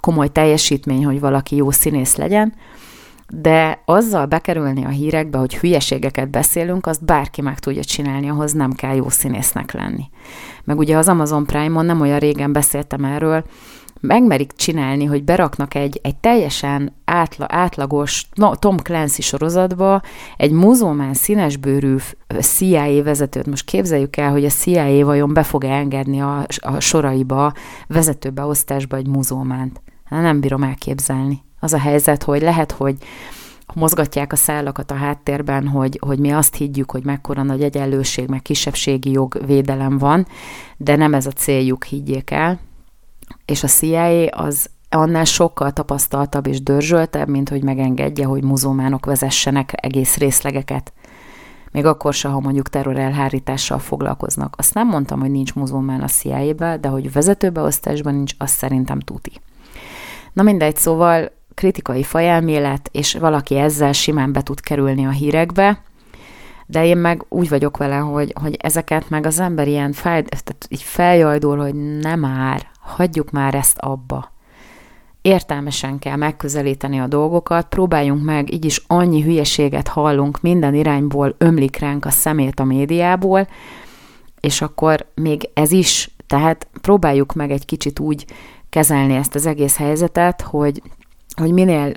[0.00, 2.54] komoly teljesítmény, hogy valaki jó színész legyen,
[3.28, 8.72] de azzal bekerülni a hírekbe, hogy hülyeségeket beszélünk, azt bárki meg tudja csinálni, ahhoz nem
[8.72, 10.04] kell jó színésznek lenni.
[10.64, 13.44] Meg ugye az Amazon Prime-on nem olyan régen beszéltem erről,
[14.06, 20.02] megmerik csinálni, hogy beraknak egy, egy teljesen átla, átlagos no, Tom Clancy sorozatba
[20.36, 21.96] egy muzulmán színesbőrű
[22.40, 23.46] CIA vezetőt.
[23.46, 27.52] Most képzeljük el, hogy a CIA vajon be fog engedni a, a soraiba,
[27.86, 29.82] vezetőbeosztásba egy muzulmánt.
[30.04, 31.42] Hát nem bírom elképzelni.
[31.60, 32.96] Az a helyzet, hogy lehet, hogy
[33.74, 38.42] mozgatják a szálakat a háttérben, hogy, hogy mi azt higgyük, hogy mekkora nagy egyenlőség, meg
[38.42, 40.26] kisebbségi jogvédelem van,
[40.76, 42.60] de nem ez a céljuk, higgyék el
[43.44, 49.72] és a CIA az annál sokkal tapasztaltabb és dörzsöltebb, mint hogy megengedje, hogy muzulmánok vezessenek
[49.74, 50.92] egész részlegeket.
[51.70, 54.54] Még akkor se, ha mondjuk terrorelhárítással foglalkoznak.
[54.56, 59.32] Azt nem mondtam, hogy nincs muzulmán a CIA-be, de hogy vezetőbeosztásban nincs, azt szerintem tuti.
[60.32, 65.82] Na mindegy, szóval kritikai fajelmélet, és valaki ezzel simán be tud kerülni a hírekbe,
[66.66, 70.66] de én meg úgy vagyok vele, hogy, hogy ezeket meg az ember ilyen fej, tehát
[70.68, 74.32] így feljajdul, hogy nem már, hagyjuk már ezt abba.
[75.22, 81.76] Értelmesen kell megközelíteni a dolgokat, próbáljunk meg, így is annyi hülyeséget hallunk, minden irányból ömlik
[81.76, 83.48] ránk a szemét a médiából,
[84.40, 88.26] és akkor még ez is, tehát próbáljuk meg egy kicsit úgy
[88.70, 90.82] kezelni ezt az egész helyzetet, hogy
[91.36, 91.92] hogy minél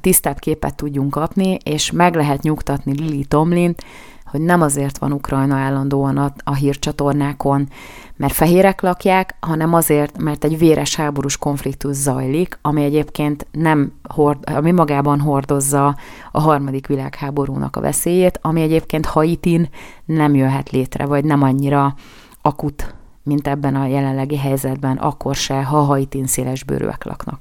[0.00, 3.84] tisztább képet tudjunk kapni, és meg lehet nyugtatni Lili Tomlint,
[4.32, 7.68] hogy nem azért van Ukrajna állandóan a, a hírcsatornákon,
[8.16, 14.38] mert fehérek lakják, hanem azért, mert egy véres háborús konfliktus zajlik, ami egyébként nem hord,
[14.54, 15.96] ami magában hordozza
[16.30, 19.68] a harmadik világháborúnak a veszélyét, ami egyébként Haitin
[20.04, 21.94] nem jöhet létre, vagy nem annyira
[22.42, 27.40] akut, mint ebben a jelenlegi helyzetben, akkor se, ha Haitin szélesbőrűek laknak.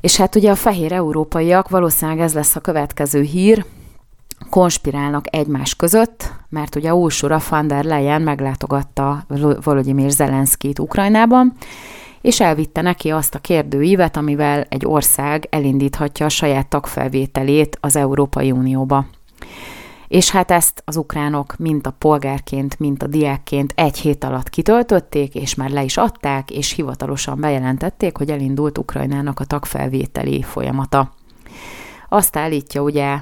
[0.00, 3.64] És hát ugye a fehér európaiak, valószínűleg ez lesz a következő hír,
[4.50, 9.24] konspirálnak egymás között, mert ugye Ursula von der Leyen meglátogatta
[9.62, 11.52] Volodymyr Zelenszkit Ukrajnában,
[12.20, 18.50] és elvitte neki azt a kérdőívet, amivel egy ország elindíthatja a saját tagfelvételét az Európai
[18.50, 19.06] Unióba.
[20.08, 25.34] És hát ezt az ukránok mint a polgárként, mint a diákként egy hét alatt kitöltötték,
[25.34, 31.12] és már le is adták, és hivatalosan bejelentették, hogy elindult Ukrajnának a tagfelvételi folyamata.
[32.08, 33.18] Azt állítja ugye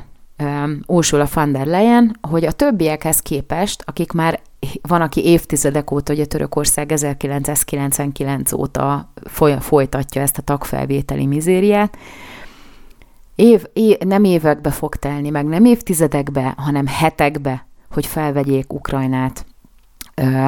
[0.86, 4.40] Ursula von der Leyen, hogy a többiekhez képest, akik már
[4.82, 9.12] van, aki évtizedek óta, ugye Törökország 1999 óta
[9.60, 11.96] folytatja ezt a tagfelvételi mizériát,
[13.34, 19.46] év, év, nem évekbe fog telni, meg nem évtizedekbe, hanem hetekbe, hogy felvegyék Ukrajnát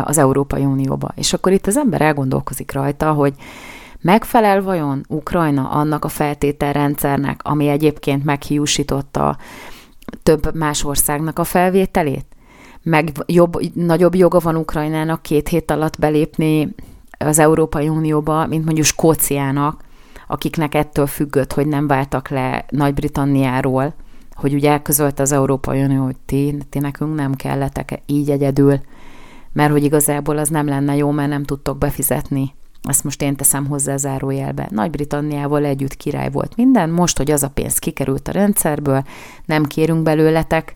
[0.02, 1.08] az Európai Unióba.
[1.14, 3.34] És akkor itt az ember elgondolkozik rajta, hogy
[4.00, 9.36] megfelel vajon Ukrajna annak a feltételrendszernek, ami egyébként meghiúsította
[10.22, 12.26] több más országnak a felvételét?
[12.82, 16.74] Meg jobb, nagyobb joga van Ukrajnának két hét alatt belépni
[17.18, 19.82] az Európai Unióba, mint mondjuk Skóciának,
[20.26, 23.94] akiknek ettől függött, hogy nem váltak le Nagy-Britanniáról,
[24.34, 28.80] hogy ugye elközölte az Európai Unió, hogy ti, ti nekünk nem kelletek így egyedül,
[29.52, 32.54] mert hogy igazából az nem lenne jó, mert nem tudtok befizetni.
[32.88, 34.68] Ezt most én teszem hozzá zárójelbe.
[34.70, 39.04] Nagy-Britanniával együtt király volt minden, most, hogy az a pénz kikerült a rendszerből,
[39.44, 40.74] nem kérünk belőletek.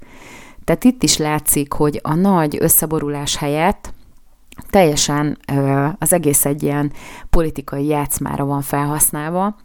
[0.64, 3.92] Tehát itt is látszik, hogy a nagy összeborulás helyett
[4.70, 5.38] teljesen
[5.98, 6.92] az egész egy ilyen
[7.30, 9.56] politikai játszmára van felhasználva,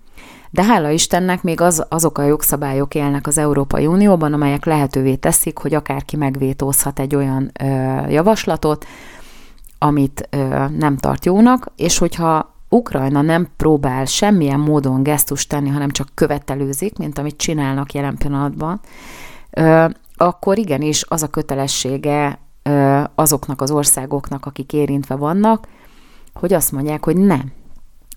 [0.50, 5.58] de hála Istennek még az, azok a jogszabályok élnek az Európai Unióban, amelyek lehetővé teszik,
[5.58, 7.66] hogy akárki megvétózhat egy olyan ö,
[8.10, 8.86] javaslatot,
[9.84, 15.90] amit ö, nem tart jónak, és hogyha Ukrajna nem próbál semmilyen módon gesztust tenni, hanem
[15.90, 18.80] csak követelőzik, mint amit csinálnak jelen pillanatban,
[19.52, 22.42] ö, akkor igenis az a kötelessége
[23.16, 25.68] azoknak az országoknak, akik érintve vannak,
[26.34, 27.52] hogy azt mondják, hogy nem.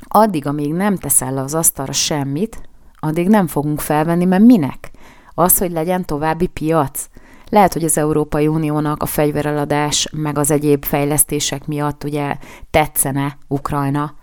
[0.08, 2.60] Addig, amíg nem teszel le az asztalra semmit,
[2.94, 4.90] addig nem fogunk felvenni, mert minek?
[5.34, 7.08] Az, hogy legyen további piac.
[7.48, 12.36] Lehet, hogy az Európai Uniónak a fegyvereladás, meg az egyéb fejlesztések miatt ugye
[12.70, 14.14] tetszene Ukrajna,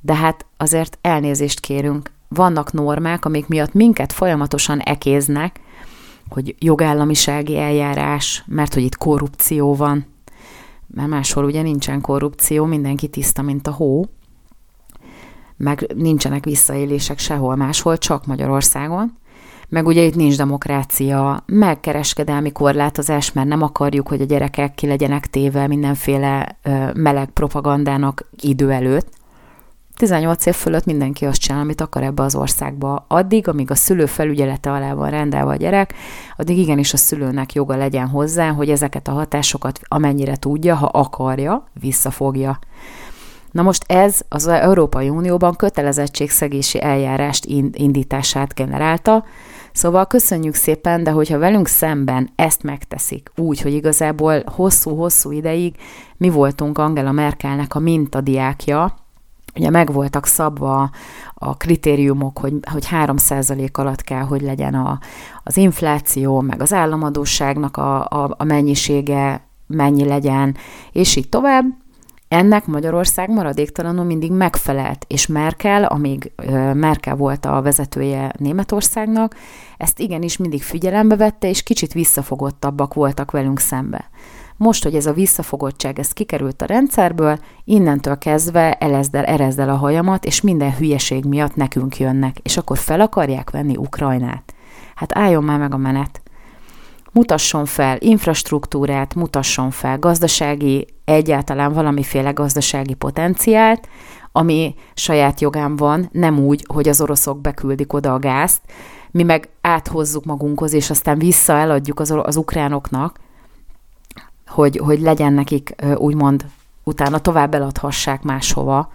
[0.00, 2.10] de hát azért elnézést kérünk.
[2.28, 5.60] Vannak normák, amik miatt minket folyamatosan ekéznek,
[6.28, 10.06] hogy jogállamisági eljárás, mert hogy itt korrupció van,
[10.86, 14.06] mert máshol ugye nincsen korrupció, mindenki tiszta, mint a hó,
[15.56, 19.18] meg nincsenek visszaélések sehol máshol, csak Magyarországon,
[19.68, 24.86] meg ugye itt nincs demokrácia, meg kereskedelmi korlátozás, mert nem akarjuk, hogy a gyerekek ki
[24.86, 26.58] legyenek téve mindenféle
[26.94, 29.08] meleg propagandának idő előtt,
[29.96, 33.04] 18 év fölött mindenki azt csinál, amit akar ebbe az országba.
[33.08, 35.94] Addig, amíg a szülő felügyelete alá van rendelve a gyerek,
[36.36, 41.68] addig igenis a szülőnek joga legyen hozzá, hogy ezeket a hatásokat amennyire tudja, ha akarja,
[41.80, 42.58] visszafogja.
[43.50, 49.24] Na most ez az Európai Unióban kötelezettségszegési eljárást indítását generálta,
[49.74, 55.74] Szóval köszönjük szépen, de hogyha velünk szemben ezt megteszik úgy, hogy igazából hosszú-hosszú ideig
[56.16, 58.94] mi voltunk Angela Merkelnek a mintadiákja,
[59.54, 60.90] ugye meg voltak szabva
[61.34, 64.98] a kritériumok, hogy, hogy 3% alatt kell, hogy legyen a,
[65.44, 70.56] az infláció, meg az államadóságnak a, a, a mennyisége, mennyi legyen,
[70.92, 71.64] és így tovább.
[72.34, 76.32] Ennek Magyarország maradéktalanul mindig megfelelt, és Merkel, amíg
[76.74, 79.36] Merkel volt a vezetője Németországnak,
[79.76, 84.10] ezt igenis mindig figyelembe vette, és kicsit visszafogottabbak voltak velünk szembe.
[84.56, 89.68] Most, hogy ez a visszafogottság, ez kikerült a rendszerből, innentől kezdve elezd el, erezd el
[89.68, 94.54] a hajamat, és minden hülyeség miatt nekünk jönnek, és akkor fel akarják venni Ukrajnát.
[94.94, 96.22] Hát álljon már meg a menet.
[97.14, 103.88] Mutasson fel infrastruktúrát, mutasson fel gazdasági, egyáltalán valamiféle gazdasági potenciált,
[104.32, 108.60] ami saját jogán van, nem úgy, hogy az oroszok beküldik oda a gázt,
[109.10, 113.20] mi meg áthozzuk magunkhoz, és aztán vissza eladjuk az, az ukránoknak,
[114.46, 116.46] hogy, hogy legyen nekik úgymond
[116.84, 118.92] utána tovább eladhassák máshova,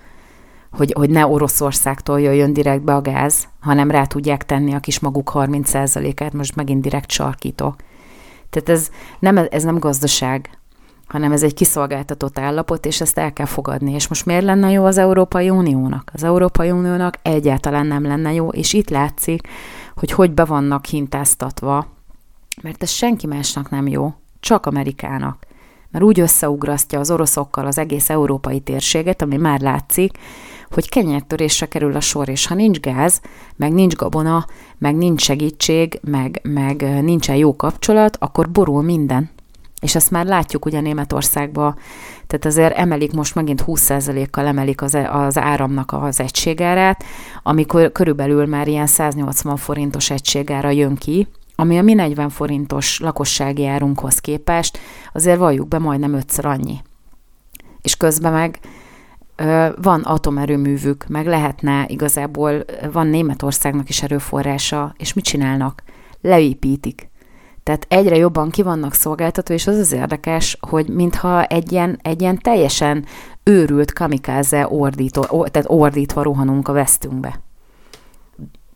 [0.72, 5.00] hogy, hogy ne Oroszországtól jöjjön direkt be a gáz, hanem rá tudják tenni a kis
[5.00, 7.76] maguk 30%-át, most megint direkt sarkítok.
[8.50, 10.60] Tehát ez nem, ez nem gazdaság,
[11.08, 13.94] hanem ez egy kiszolgáltatott állapot, és ezt el kell fogadni.
[13.94, 16.12] És most miért lenne jó az Európai Uniónak?
[16.14, 19.48] Az Európai Uniónak egyáltalán nem lenne jó, és itt látszik,
[19.96, 21.88] hogy hogy be vannak hintáztatva,
[22.62, 25.46] mert ez senki másnak nem jó, csak Amerikának.
[25.92, 30.18] Mert úgy összeugrasztja az oroszokkal az egész európai térséget, ami már látszik,
[30.72, 33.22] hogy kenyertörésre kerül a sor, és ha nincs gáz,
[33.56, 34.46] meg nincs gabona,
[34.78, 39.30] meg nincs segítség, meg, meg nincsen jó kapcsolat, akkor borul minden.
[39.82, 41.76] És ezt már látjuk ugye Németországban,
[42.28, 47.04] tehát azért emelik most megint 20%-kal emelik az, e, az áramnak az egységárát,
[47.44, 53.66] amikor körülbelül már ilyen 180 forintos egységára jön ki, ami a mi 40 forintos lakossági
[53.66, 54.80] árunkhoz képest,
[55.14, 56.82] azért valljuk be majdnem ötször annyi.
[57.82, 58.60] És közben meg
[59.82, 65.84] van atomerőművük, meg lehetne igazából, van Németországnak is erőforrása, és mit csinálnak?
[66.22, 67.10] Leépítik.
[67.64, 72.22] Tehát egyre jobban ki vannak szolgáltatva, és az az érdekes, hogy mintha egy ilyen, egy
[72.22, 73.06] ilyen teljesen
[73.44, 77.40] őrült kamikáze ordító, tehát ordítva rohanunk a vesztünkbe.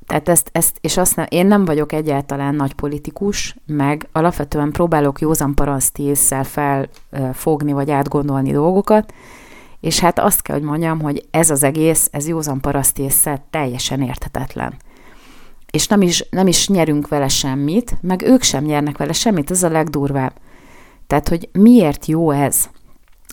[0.08, 5.20] Tehát ezt, ezt és azt nem, én nem vagyok egyáltalán nagy politikus, meg alapvetően próbálok
[5.20, 9.14] józan paraszti észsel felfogni, vagy átgondolni dolgokat,
[9.84, 13.08] és hát azt kell, hogy mondjam, hogy ez az egész, ez józan paraszti
[13.50, 14.74] teljesen érthetetlen.
[15.72, 19.64] És nem is, nem is nyerünk vele semmit, meg ők sem nyernek vele semmit, ez
[19.64, 20.34] a legdurvább.
[21.08, 22.70] Tehát, hogy miért jó ez?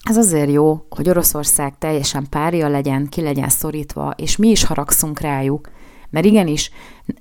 [0.02, 5.20] Ez azért jó, hogy Oroszország teljesen párja legyen, ki legyen szorítva, és mi is haragszunk
[5.20, 5.70] rájuk,
[6.10, 6.70] mert igenis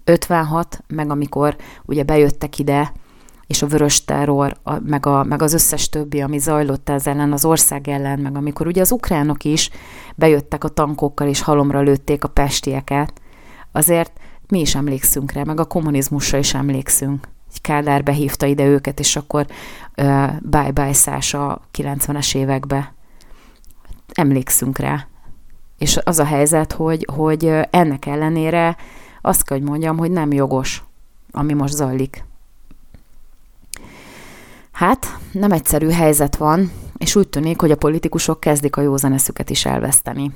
[0.03, 1.55] 56, meg amikor
[1.85, 2.91] ugye bejöttek ide,
[3.49, 7.31] és a vörös terror, a, meg, a, meg az összes többi, ami zajlott ez ellen,
[7.31, 9.69] az ország ellen, meg amikor ugye az ukránok is
[10.15, 13.13] bejöttek a tankokkal, és halomra lőtték a pestieket,
[13.71, 14.11] azért
[14.47, 17.27] mi is emlékszünk rá, meg a kommunizmusra is emlékszünk.
[17.61, 19.45] Kádár behívta ide őket, és akkor
[19.97, 22.93] uh, bye-bye szás a 90-es évekbe.
[24.13, 25.07] Emlékszünk rá.
[25.77, 28.75] És az a helyzet, hogy, hogy ennek ellenére
[29.21, 30.83] azt kell, hogy mondjam, hogy nem jogos,
[31.31, 32.27] ami most zajlik.
[34.79, 39.65] Hát, nem egyszerű helyzet van, és úgy tűnik, hogy a politikusok kezdik a józaneszüket is
[39.65, 40.31] elveszteni.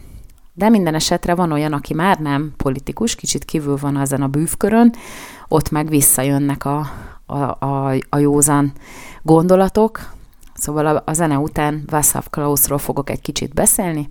[0.54, 4.94] De minden esetre van olyan, aki már nem politikus, kicsit kívül van ezen a bűvkörön,
[5.48, 6.88] ott meg visszajönnek a,
[7.26, 8.74] a, a, a józan
[9.22, 10.14] gondolatok.
[10.54, 14.08] Szóval a, a zene után Václav Klausról fogok egy kicsit beszélni,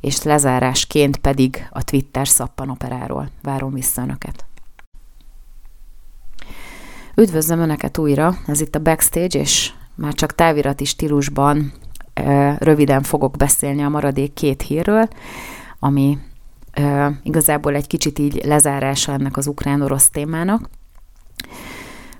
[0.00, 3.30] és lezárásként pedig a Twitter szappanoperáról.
[3.42, 4.49] Várom vissza Önöket.
[7.20, 11.72] Üdvözlöm Önöket újra, ez itt a Backstage, és már csak távirati stílusban
[12.58, 15.08] röviden fogok beszélni a maradék két hírről,
[15.78, 16.18] ami
[17.22, 20.68] igazából egy kicsit így lezárása ennek az ukrán-orosz témának.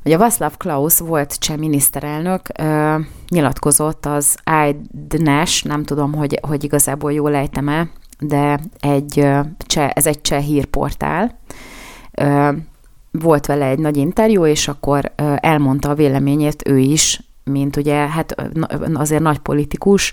[0.05, 2.43] Ugye Václav Klaus volt cseh miniszterelnök,
[3.29, 4.37] nyilatkozott az
[4.69, 7.89] IDNES, nem tudom, hogy, hogy igazából jól ejtem-e,
[8.19, 9.29] de egy
[9.67, 11.39] cseh, ez egy cseh hírportál.
[13.11, 18.35] Volt vele egy nagy interjú, és akkor elmondta a véleményét ő is, mint ugye, hát
[18.93, 20.13] azért nagy politikus,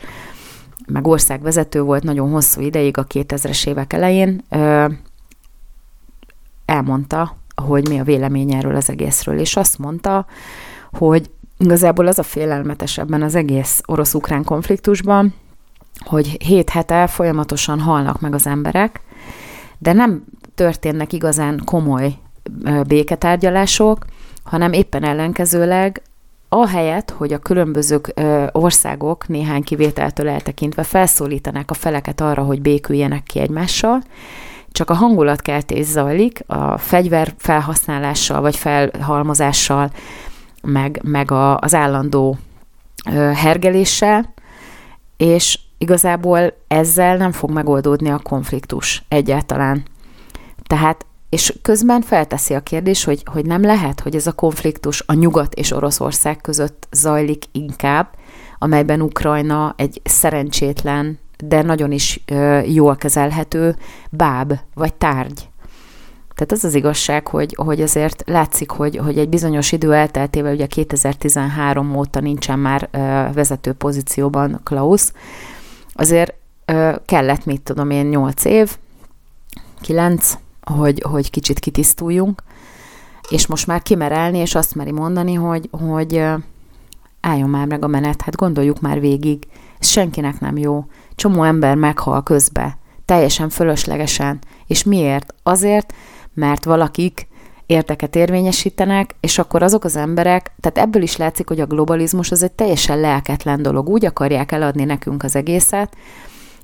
[0.88, 4.44] meg országvezető volt nagyon hosszú ideig, a 2000-es évek elején,
[6.66, 10.26] elmondta, hogy mi a vélemény erről az egészről, és azt mondta,
[10.92, 15.34] hogy igazából az a félelmetes ebben az egész orosz-ukrán konfliktusban,
[16.06, 19.02] hogy hét hete folyamatosan halnak meg az emberek,
[19.78, 20.24] de nem
[20.56, 22.18] történnek igazán komoly
[22.88, 24.06] béketárgyalások,
[24.44, 26.02] hanem éppen ellenkezőleg
[26.50, 28.02] ahelyett, hogy a különböző
[28.52, 34.02] országok néhány kivételtől eltekintve felszólítanák a feleket arra, hogy béküljenek ki egymással,
[34.72, 39.92] csak a hangulatkeltés zajlik, a fegyver felhasználással vagy felhalmozással,
[40.62, 42.38] meg, meg a, az állandó
[43.34, 44.34] hergeléssel,
[45.18, 49.84] és igazából ezzel nem fog megoldódni a konfliktus egyáltalán.
[50.68, 55.14] Tehát, és közben felteszi a kérdés, hogy, hogy nem lehet, hogy ez a konfliktus a
[55.14, 58.10] Nyugat és Oroszország között zajlik inkább,
[58.60, 62.24] amelyben Ukrajna egy szerencsétlen de nagyon is
[62.66, 63.76] jól kezelhető
[64.10, 65.50] báb vagy tárgy.
[66.36, 70.66] Tehát az az igazság, hogy, hogy azért látszik, hogy, hogy egy bizonyos idő elteltével, ugye
[70.66, 72.90] 2013 óta nincsen már
[73.34, 75.12] vezető pozícióban Klaus,
[75.94, 76.34] azért
[77.06, 78.78] kellett, mit tudom én, 8 év,
[79.82, 80.38] 9,
[80.76, 82.44] hogy, hogy kicsit kitisztuljunk,
[83.30, 86.24] és most már kimerelni, és azt meri mondani, hogy, hogy
[87.22, 89.48] álljon már meg a menet, hát gondoljuk már végig,
[89.80, 94.40] ez senkinek nem jó, Csomó ember meghal közbe, teljesen fölöslegesen.
[94.68, 95.34] És miért?
[95.44, 95.94] Azért,
[96.34, 97.28] mert valakik
[97.66, 102.44] érteket érvényesítenek, és akkor azok az emberek, tehát ebből is látszik, hogy a globalizmus az
[102.44, 103.90] egy teljesen lelketlen dolog.
[103.90, 105.96] Úgy akarják eladni nekünk az egészet,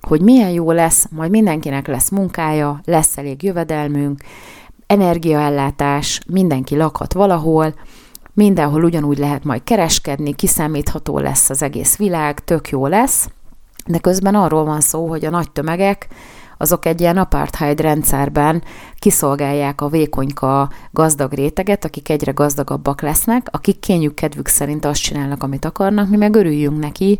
[0.08, 4.22] hogy milyen jó lesz, majd mindenkinek lesz munkája, lesz elég jövedelmünk,
[4.88, 7.74] energiaellátás, mindenki lakhat valahol,
[8.34, 13.30] mindenhol ugyanúgy lehet majd kereskedni, kiszámítható lesz az egész világ, tök jó lesz,
[13.86, 16.08] de közben arról van szó, hogy a nagy tömegek
[16.58, 18.64] azok egy ilyen apartheid rendszerben
[19.00, 25.44] kiszolgálják a vékonyka gazdag réteget, akik egyre gazdagabbak lesznek, akik kényük kedvük szerint azt csinálnak,
[25.44, 27.20] amit akarnak, mi meg örüljünk neki,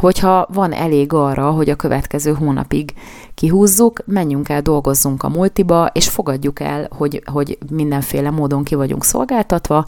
[0.00, 2.94] hogyha van elég arra, hogy a következő hónapig
[3.34, 9.04] kihúzzuk, menjünk el, dolgozzunk a multiba, és fogadjuk el, hogy, hogy mindenféle módon ki vagyunk
[9.04, 9.86] szolgáltatva,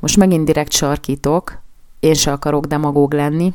[0.00, 1.58] most megint direkt sarkítok,
[2.00, 3.52] én se akarok demagóg lenni,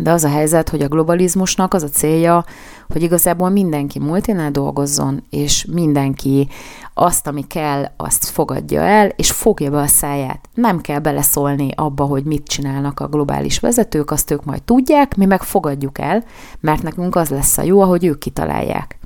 [0.00, 2.44] de az a helyzet, hogy a globalizmusnak az a célja,
[2.88, 6.48] hogy igazából mindenki multinál dolgozzon, és mindenki
[6.94, 10.48] azt, ami kell, azt fogadja el, és fogja be a száját.
[10.54, 15.24] Nem kell beleszólni abba, hogy mit csinálnak a globális vezetők, azt ők majd tudják, mi
[15.24, 16.24] meg fogadjuk el,
[16.60, 18.98] mert nekünk az lesz a jó, ahogy ők kitalálják.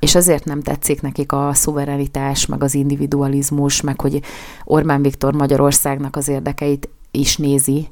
[0.00, 4.22] És azért nem tetszik nekik a szuverenitás, meg az individualizmus, meg hogy
[4.64, 7.88] Orbán Viktor Magyarországnak az érdekeit is nézi,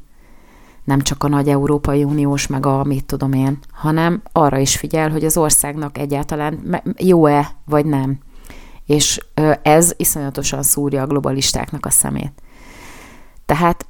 [0.85, 5.11] nem csak a nagy Európai Uniós, meg a mit tudom én, hanem arra is figyel,
[5.11, 8.18] hogy az országnak egyáltalán jó-e, vagy nem.
[8.87, 9.20] És
[9.62, 12.33] ez iszonyatosan szúrja a globalistáknak a szemét.
[13.47, 13.87] Tehát,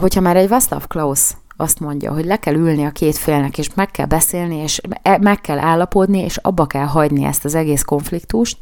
[0.00, 3.74] hogyha már egy Václav Klaus azt mondja, hogy le kell ülni a két félnek, és
[3.74, 7.82] meg kell beszélni, és e, meg kell állapodni, és abba kell hagyni ezt az egész
[7.82, 8.58] konfliktust,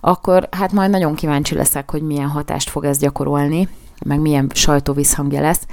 [0.00, 3.68] akkor hát majd nagyon kíváncsi leszek, hogy milyen hatást fog ez gyakorolni,
[4.06, 5.66] meg milyen sajtóvízhangja lesz.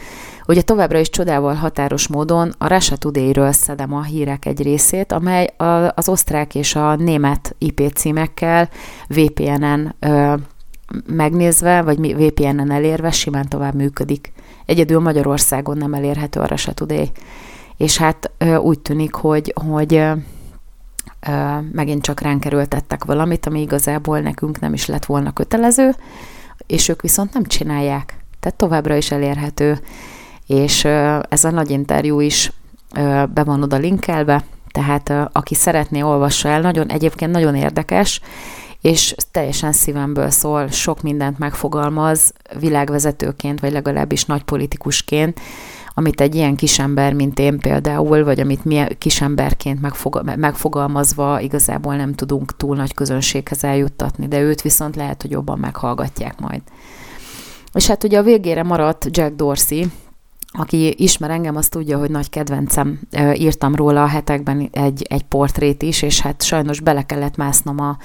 [0.47, 5.53] Ugye továbbra is csodával határos módon a Russia Today-ről szedem a hírek egy részét, amely
[5.95, 8.69] az osztrák és a német IP címekkel
[9.07, 10.33] VPN-en ö,
[11.07, 14.31] megnézve, vagy VPN-en elérve simán tovább működik.
[14.65, 17.11] Egyedül Magyarországon nem elérhető a Russia Today.
[17.77, 20.11] És hát ö, úgy tűnik, hogy, hogy ö,
[21.71, 25.95] megint csak ránk kerültettek valamit, ami igazából nekünk nem is lett volna kötelező,
[26.67, 28.16] és ők viszont nem csinálják.
[28.39, 29.79] Tehát továbbra is elérhető,
[30.47, 30.85] és
[31.29, 32.51] ez a nagy interjú is
[33.33, 38.21] be van oda linkelve, tehát aki szeretné, olvassa el, nagyon, egyébként nagyon érdekes,
[38.81, 45.39] és teljesen szívemből szól, sok mindent megfogalmaz világvezetőként, vagy legalábbis nagy politikusként,
[45.93, 49.79] amit egy ilyen kisember, mint én például, vagy amit mi kisemberként
[50.35, 56.39] megfogalmazva igazából nem tudunk túl nagy közönséghez eljuttatni, de őt viszont lehet, hogy jobban meghallgatják
[56.39, 56.61] majd.
[57.77, 59.85] És hát ugye a végére maradt Jack Dorsey,
[60.51, 62.99] aki ismer engem, azt tudja, hogy nagy kedvencem.
[63.33, 67.97] Írtam róla a hetekben egy, egy portrét is, és hát sajnos bele kellett másznom a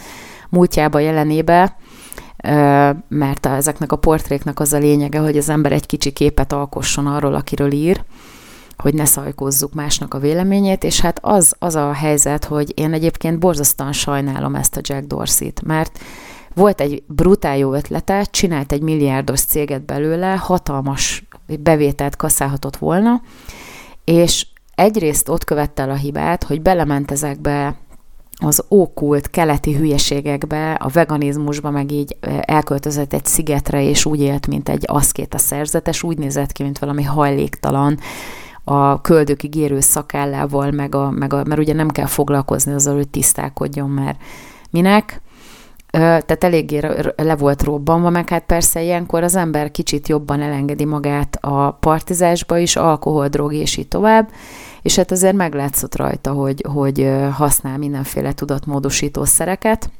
[0.48, 1.76] múltjába, jelenébe,
[3.08, 7.34] mert ezeknek a portréknak az a lényege, hogy az ember egy kicsi képet alkosson arról,
[7.34, 8.04] akiről ír,
[8.76, 13.38] hogy ne szajkozzuk másnak a véleményét, és hát az, az a helyzet, hogy én egyébként
[13.38, 15.98] borzasztóan sajnálom ezt a Jack Dorsey-t, mert
[16.54, 21.24] volt egy brutál jó ötlete, csinált egy milliárdos céget belőle, hatalmas
[21.60, 23.22] bevételt kaszálhatott volna,
[24.04, 27.76] és egyrészt ott követte el a hibát, hogy belement ezekbe
[28.38, 34.68] az ókult keleti hülyeségekbe, a veganizmusba, meg így elköltözött egy szigetre, és úgy élt, mint
[34.68, 37.98] egy aszkét a szerzetes, úgy nézett ki, mint valami hajléktalan,
[38.64, 43.08] a köldökig érő szakállával, meg a, meg a, mert ugye nem kell foglalkozni azzal, hogy
[43.08, 44.20] tisztálkodjon, mert
[44.70, 45.20] minek,
[45.92, 46.80] tehát eléggé
[47.16, 52.58] le volt robbanva, meg hát persze ilyenkor az ember kicsit jobban elengedi magát a partizásba
[52.58, 54.30] is, alkohol, drog és így tovább,
[54.82, 59.90] és hát azért meglátszott rajta, hogy, hogy használ mindenféle tudatmódosító szereket,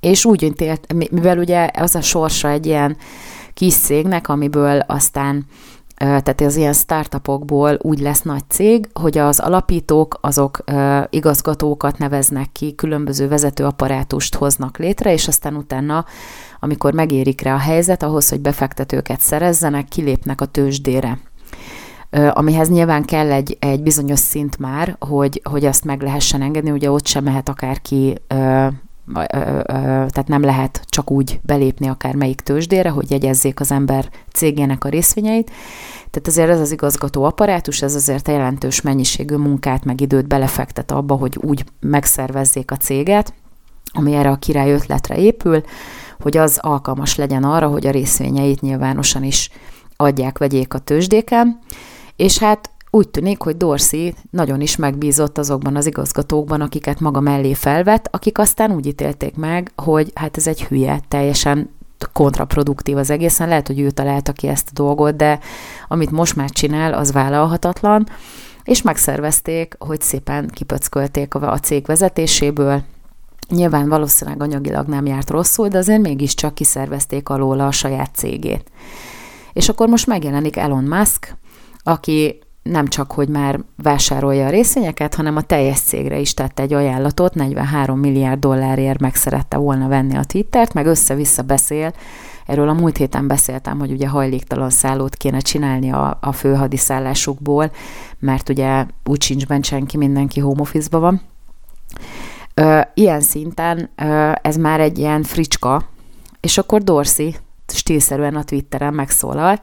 [0.00, 2.96] és úgy intélt, mivel ugye az a sorsa egy ilyen
[3.54, 5.46] kis cégnek, amiből aztán
[5.96, 10.64] tehát az ilyen startupokból úgy lesz nagy cég, hogy az alapítók azok
[11.10, 16.04] igazgatókat neveznek ki, különböző vezetőapparátust hoznak létre, és aztán utána,
[16.60, 21.18] amikor megérik rá a helyzet, ahhoz, hogy befektetőket szerezzenek, kilépnek a tőzsdére.
[22.10, 26.90] Amihez nyilván kell egy, egy bizonyos szint már, hogy, hogy azt meg lehessen engedni, ugye
[26.90, 28.18] ott sem mehet akárki
[29.12, 34.88] tehát nem lehet csak úgy belépni akár melyik tőzsdére, hogy jegyezzék az ember cégének a
[34.88, 35.50] részvényeit.
[36.10, 41.14] Tehát azért ez az igazgató apparátus, ez azért jelentős mennyiségű munkát, meg időt belefektet abba,
[41.14, 43.34] hogy úgy megszervezzék a céget,
[43.92, 45.62] ami erre a király ötletre épül,
[46.20, 49.50] hogy az alkalmas legyen arra, hogy a részvényeit nyilvánosan is
[49.96, 51.58] adják, vegyék a tőzsdéken.
[52.16, 57.54] És hát úgy tűnik, hogy Dorsey nagyon is megbízott azokban az igazgatókban, akiket maga mellé
[57.54, 61.70] felvett, akik aztán úgy ítélték meg, hogy hát ez egy hülye, teljesen
[62.12, 63.48] kontraproduktív az egészen.
[63.48, 65.38] Lehet, hogy ő találta ki ezt a dolgot, de
[65.88, 68.08] amit most már csinál, az vállalhatatlan,
[68.64, 72.82] és megszervezték, hogy szépen kipöckölték a cég vezetéséből,
[73.48, 78.70] Nyilván valószínűleg anyagilag nem járt rosszul, de azért mégiscsak kiszervezték alóla a saját cégét.
[79.52, 81.36] És akkor most megjelenik Elon Musk,
[81.82, 82.38] aki
[82.70, 87.34] nem csak, hogy már vásárolja a részvényeket, hanem a teljes cégre is tette egy ajánlatot,
[87.34, 91.92] 43 milliárd dollárért meg szerette volna venni a Twittert, meg össze-vissza beszél.
[92.46, 97.70] Erről a múlt héten beszéltem, hogy ugye hajléktalan szállót kéne csinálni a, a főhadiszállásukból,
[98.18, 101.20] mert ugye úgy sincs bent senki, mindenki home office van.
[102.94, 103.90] Ilyen szinten
[104.42, 105.82] ez már egy ilyen fricska,
[106.40, 107.34] és akkor Dorsey
[107.66, 109.62] stílszerűen a Twitteren megszólalt,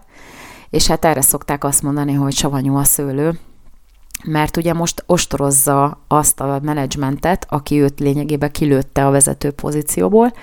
[0.74, 3.39] és hát erre szokták azt mondani, hogy savanyú a szőlő,
[4.24, 10.34] mert ugye most ostorozza azt a menedzsmentet, aki őt lényegében kilőtte a vezető pozícióból,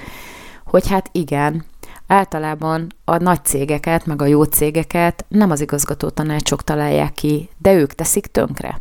[0.64, 1.64] hogy hát igen,
[2.06, 7.74] általában a nagy cégeket, meg a jó cégeket nem az igazgató tanácsok találják ki, de
[7.74, 8.80] ők teszik tönkre.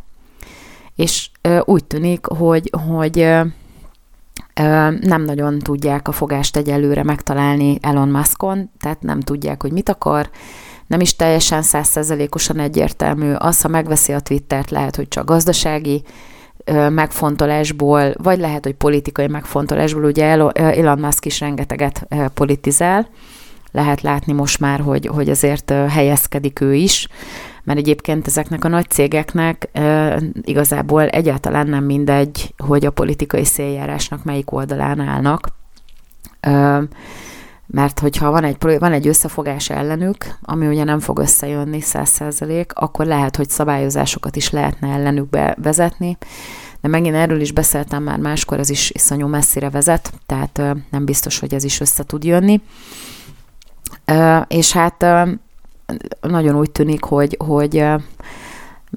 [0.94, 3.42] És ö, úgy tűnik, hogy, hogy ö,
[5.00, 10.30] nem nagyon tudják a fogást egyelőre megtalálni Elon Muskon, tehát nem tudják, hogy mit akar,
[10.90, 13.32] nem is teljesen százszerzelékosan egyértelmű.
[13.32, 16.02] Az, ha megveszi a Twittert, lehet, hogy csak gazdasági
[16.88, 23.08] megfontolásból, vagy lehet, hogy politikai megfontolásból, ugye Elon Musk is rengeteget politizál,
[23.70, 27.08] lehet látni most már, hogy, hogy azért helyezkedik ő is,
[27.64, 29.68] mert egyébként ezeknek a nagy cégeknek
[30.42, 35.48] igazából egyáltalán nem mindegy, hogy a politikai széljárásnak melyik oldalán állnak.
[37.70, 42.72] Mert hogyha van egy, van egy összefogás ellenük, ami ugye nem fog összejönni száz százalék,
[42.74, 46.16] akkor lehet, hogy szabályozásokat is lehetne ellenük bevezetni,
[46.80, 51.38] de megint erről is beszéltem már máskor, ez is iszonyú messzire vezet, tehát nem biztos,
[51.38, 52.60] hogy ez is össze tud jönni.
[54.48, 55.06] És hát
[56.20, 57.84] nagyon úgy tűnik, hogy, hogy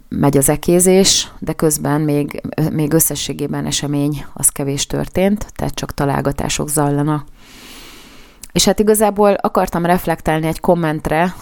[0.10, 6.70] megy az ekézés, de közben még, még összességében esemény az kevés történt, tehát csak találgatások
[6.70, 7.26] zajlanak.
[8.54, 11.34] És hát igazából akartam reflektálni egy kommentre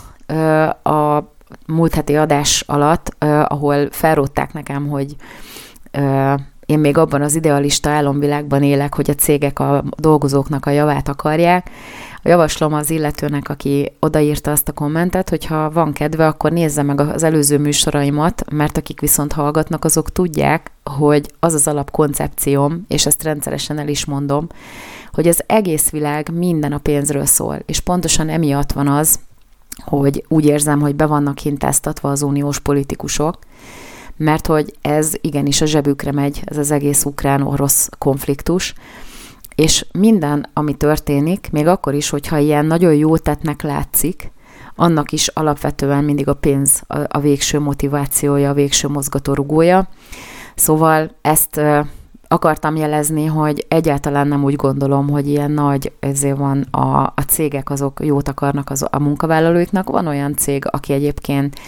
[0.83, 1.23] a
[1.67, 3.15] múlt heti adás alatt,
[3.47, 5.15] ahol felrótták nekem, hogy
[6.65, 11.69] én még abban az idealista álomvilágban élek, hogy a cégek a dolgozóknak a javát akarják.
[12.23, 16.99] Javaslom az illetőnek, aki odaírta azt a kommentet, hogy ha van kedve, akkor nézze meg
[16.99, 23.23] az előző műsoraimat, mert akik viszont hallgatnak, azok tudják, hogy az az alapkoncepcióm, és ezt
[23.23, 24.47] rendszeresen el is mondom,
[25.11, 29.19] hogy az egész világ minden a pénzről szól, és pontosan emiatt van az,
[29.85, 33.39] hogy úgy érzem, hogy be vannak hintáztatva az uniós politikusok,
[34.17, 38.73] mert hogy ez igenis a zsebükre megy, ez az egész ukrán-orosz konfliktus,
[39.61, 44.31] és minden, ami történik, még akkor is, hogyha ilyen nagyon jó tettnek látszik,
[44.75, 49.87] annak is alapvetően mindig a pénz a, a végső motivációja, a végső mozgatórugója.
[50.55, 51.61] Szóval ezt
[52.27, 57.69] akartam jelezni, hogy egyáltalán nem úgy gondolom, hogy ilyen nagy ezért van a, a cégek,
[57.69, 59.89] azok jót akarnak az, a munkavállalóiknak.
[59.89, 61.59] Van olyan cég, aki egyébként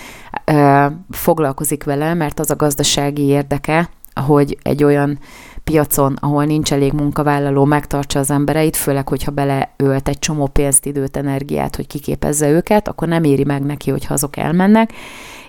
[0.46, 3.90] ö, foglalkozik vele, mert az a gazdasági érdeke,
[4.22, 5.20] hogy egy olyan
[5.64, 11.18] piacon, ahol nincs elég munkavállaló, megtartsa az embereit, főleg, hogyha beleölt egy csomó pénzt, időt,
[11.18, 14.94] energiát, hogy kiképezze őket, akkor nem éri meg neki, hogyha azok elmennek,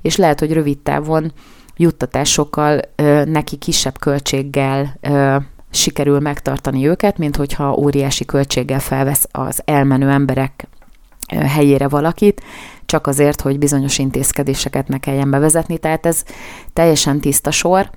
[0.00, 1.32] és lehet, hogy rövid távon
[1.76, 2.80] juttatásokkal
[3.24, 4.98] neki kisebb költséggel
[5.70, 10.68] sikerül megtartani őket, mint hogyha óriási költséggel felvesz az elmenő emberek
[11.46, 12.42] helyére valakit,
[12.86, 16.22] csak azért, hogy bizonyos intézkedéseket ne kelljen bevezetni, tehát ez
[16.72, 17.90] teljesen tiszta sor,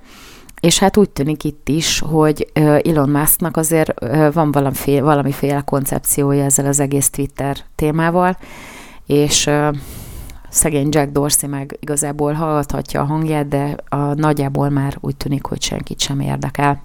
[0.60, 2.50] és hát úgy tűnik itt is, hogy
[2.84, 3.92] Elon Musknak azért
[4.32, 8.36] van valamiféle, valamiféle koncepciója ezzel az egész Twitter témával,
[9.06, 9.50] és
[10.48, 15.62] szegény Jack Dorsey meg igazából hallhatja a hangját, de a nagyjából már úgy tűnik, hogy
[15.62, 16.82] senkit sem érdekel.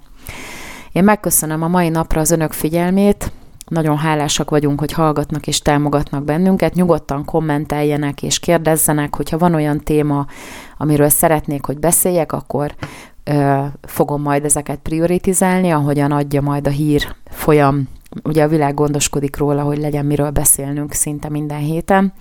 [0.91, 3.31] Én megköszönöm a mai napra az önök figyelmét,
[3.67, 6.73] nagyon hálásak vagyunk, hogy hallgatnak és támogatnak bennünket.
[6.73, 10.25] Nyugodtan kommenteljenek és kérdezzenek, hogyha van olyan téma,
[10.77, 12.75] amiről szeretnék, hogy beszéljek, akkor
[13.23, 17.87] ö, fogom majd ezeket prioritizálni, ahogyan adja majd a hír folyam.
[18.23, 22.13] Ugye a világ gondoskodik róla, hogy legyen miről beszélnünk szinte minden héten.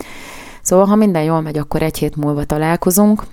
[0.62, 3.24] Szóval, ha minden jól megy, akkor egy hét múlva találkozunk.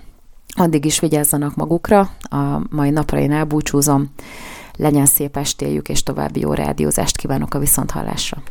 [0.55, 4.09] Addig is vigyázzanak magukra, a mai napra én elbúcsúzom.
[4.78, 8.41] Legyen szép estéjük, és további jó rádiózást kívánok a viszonthallásra.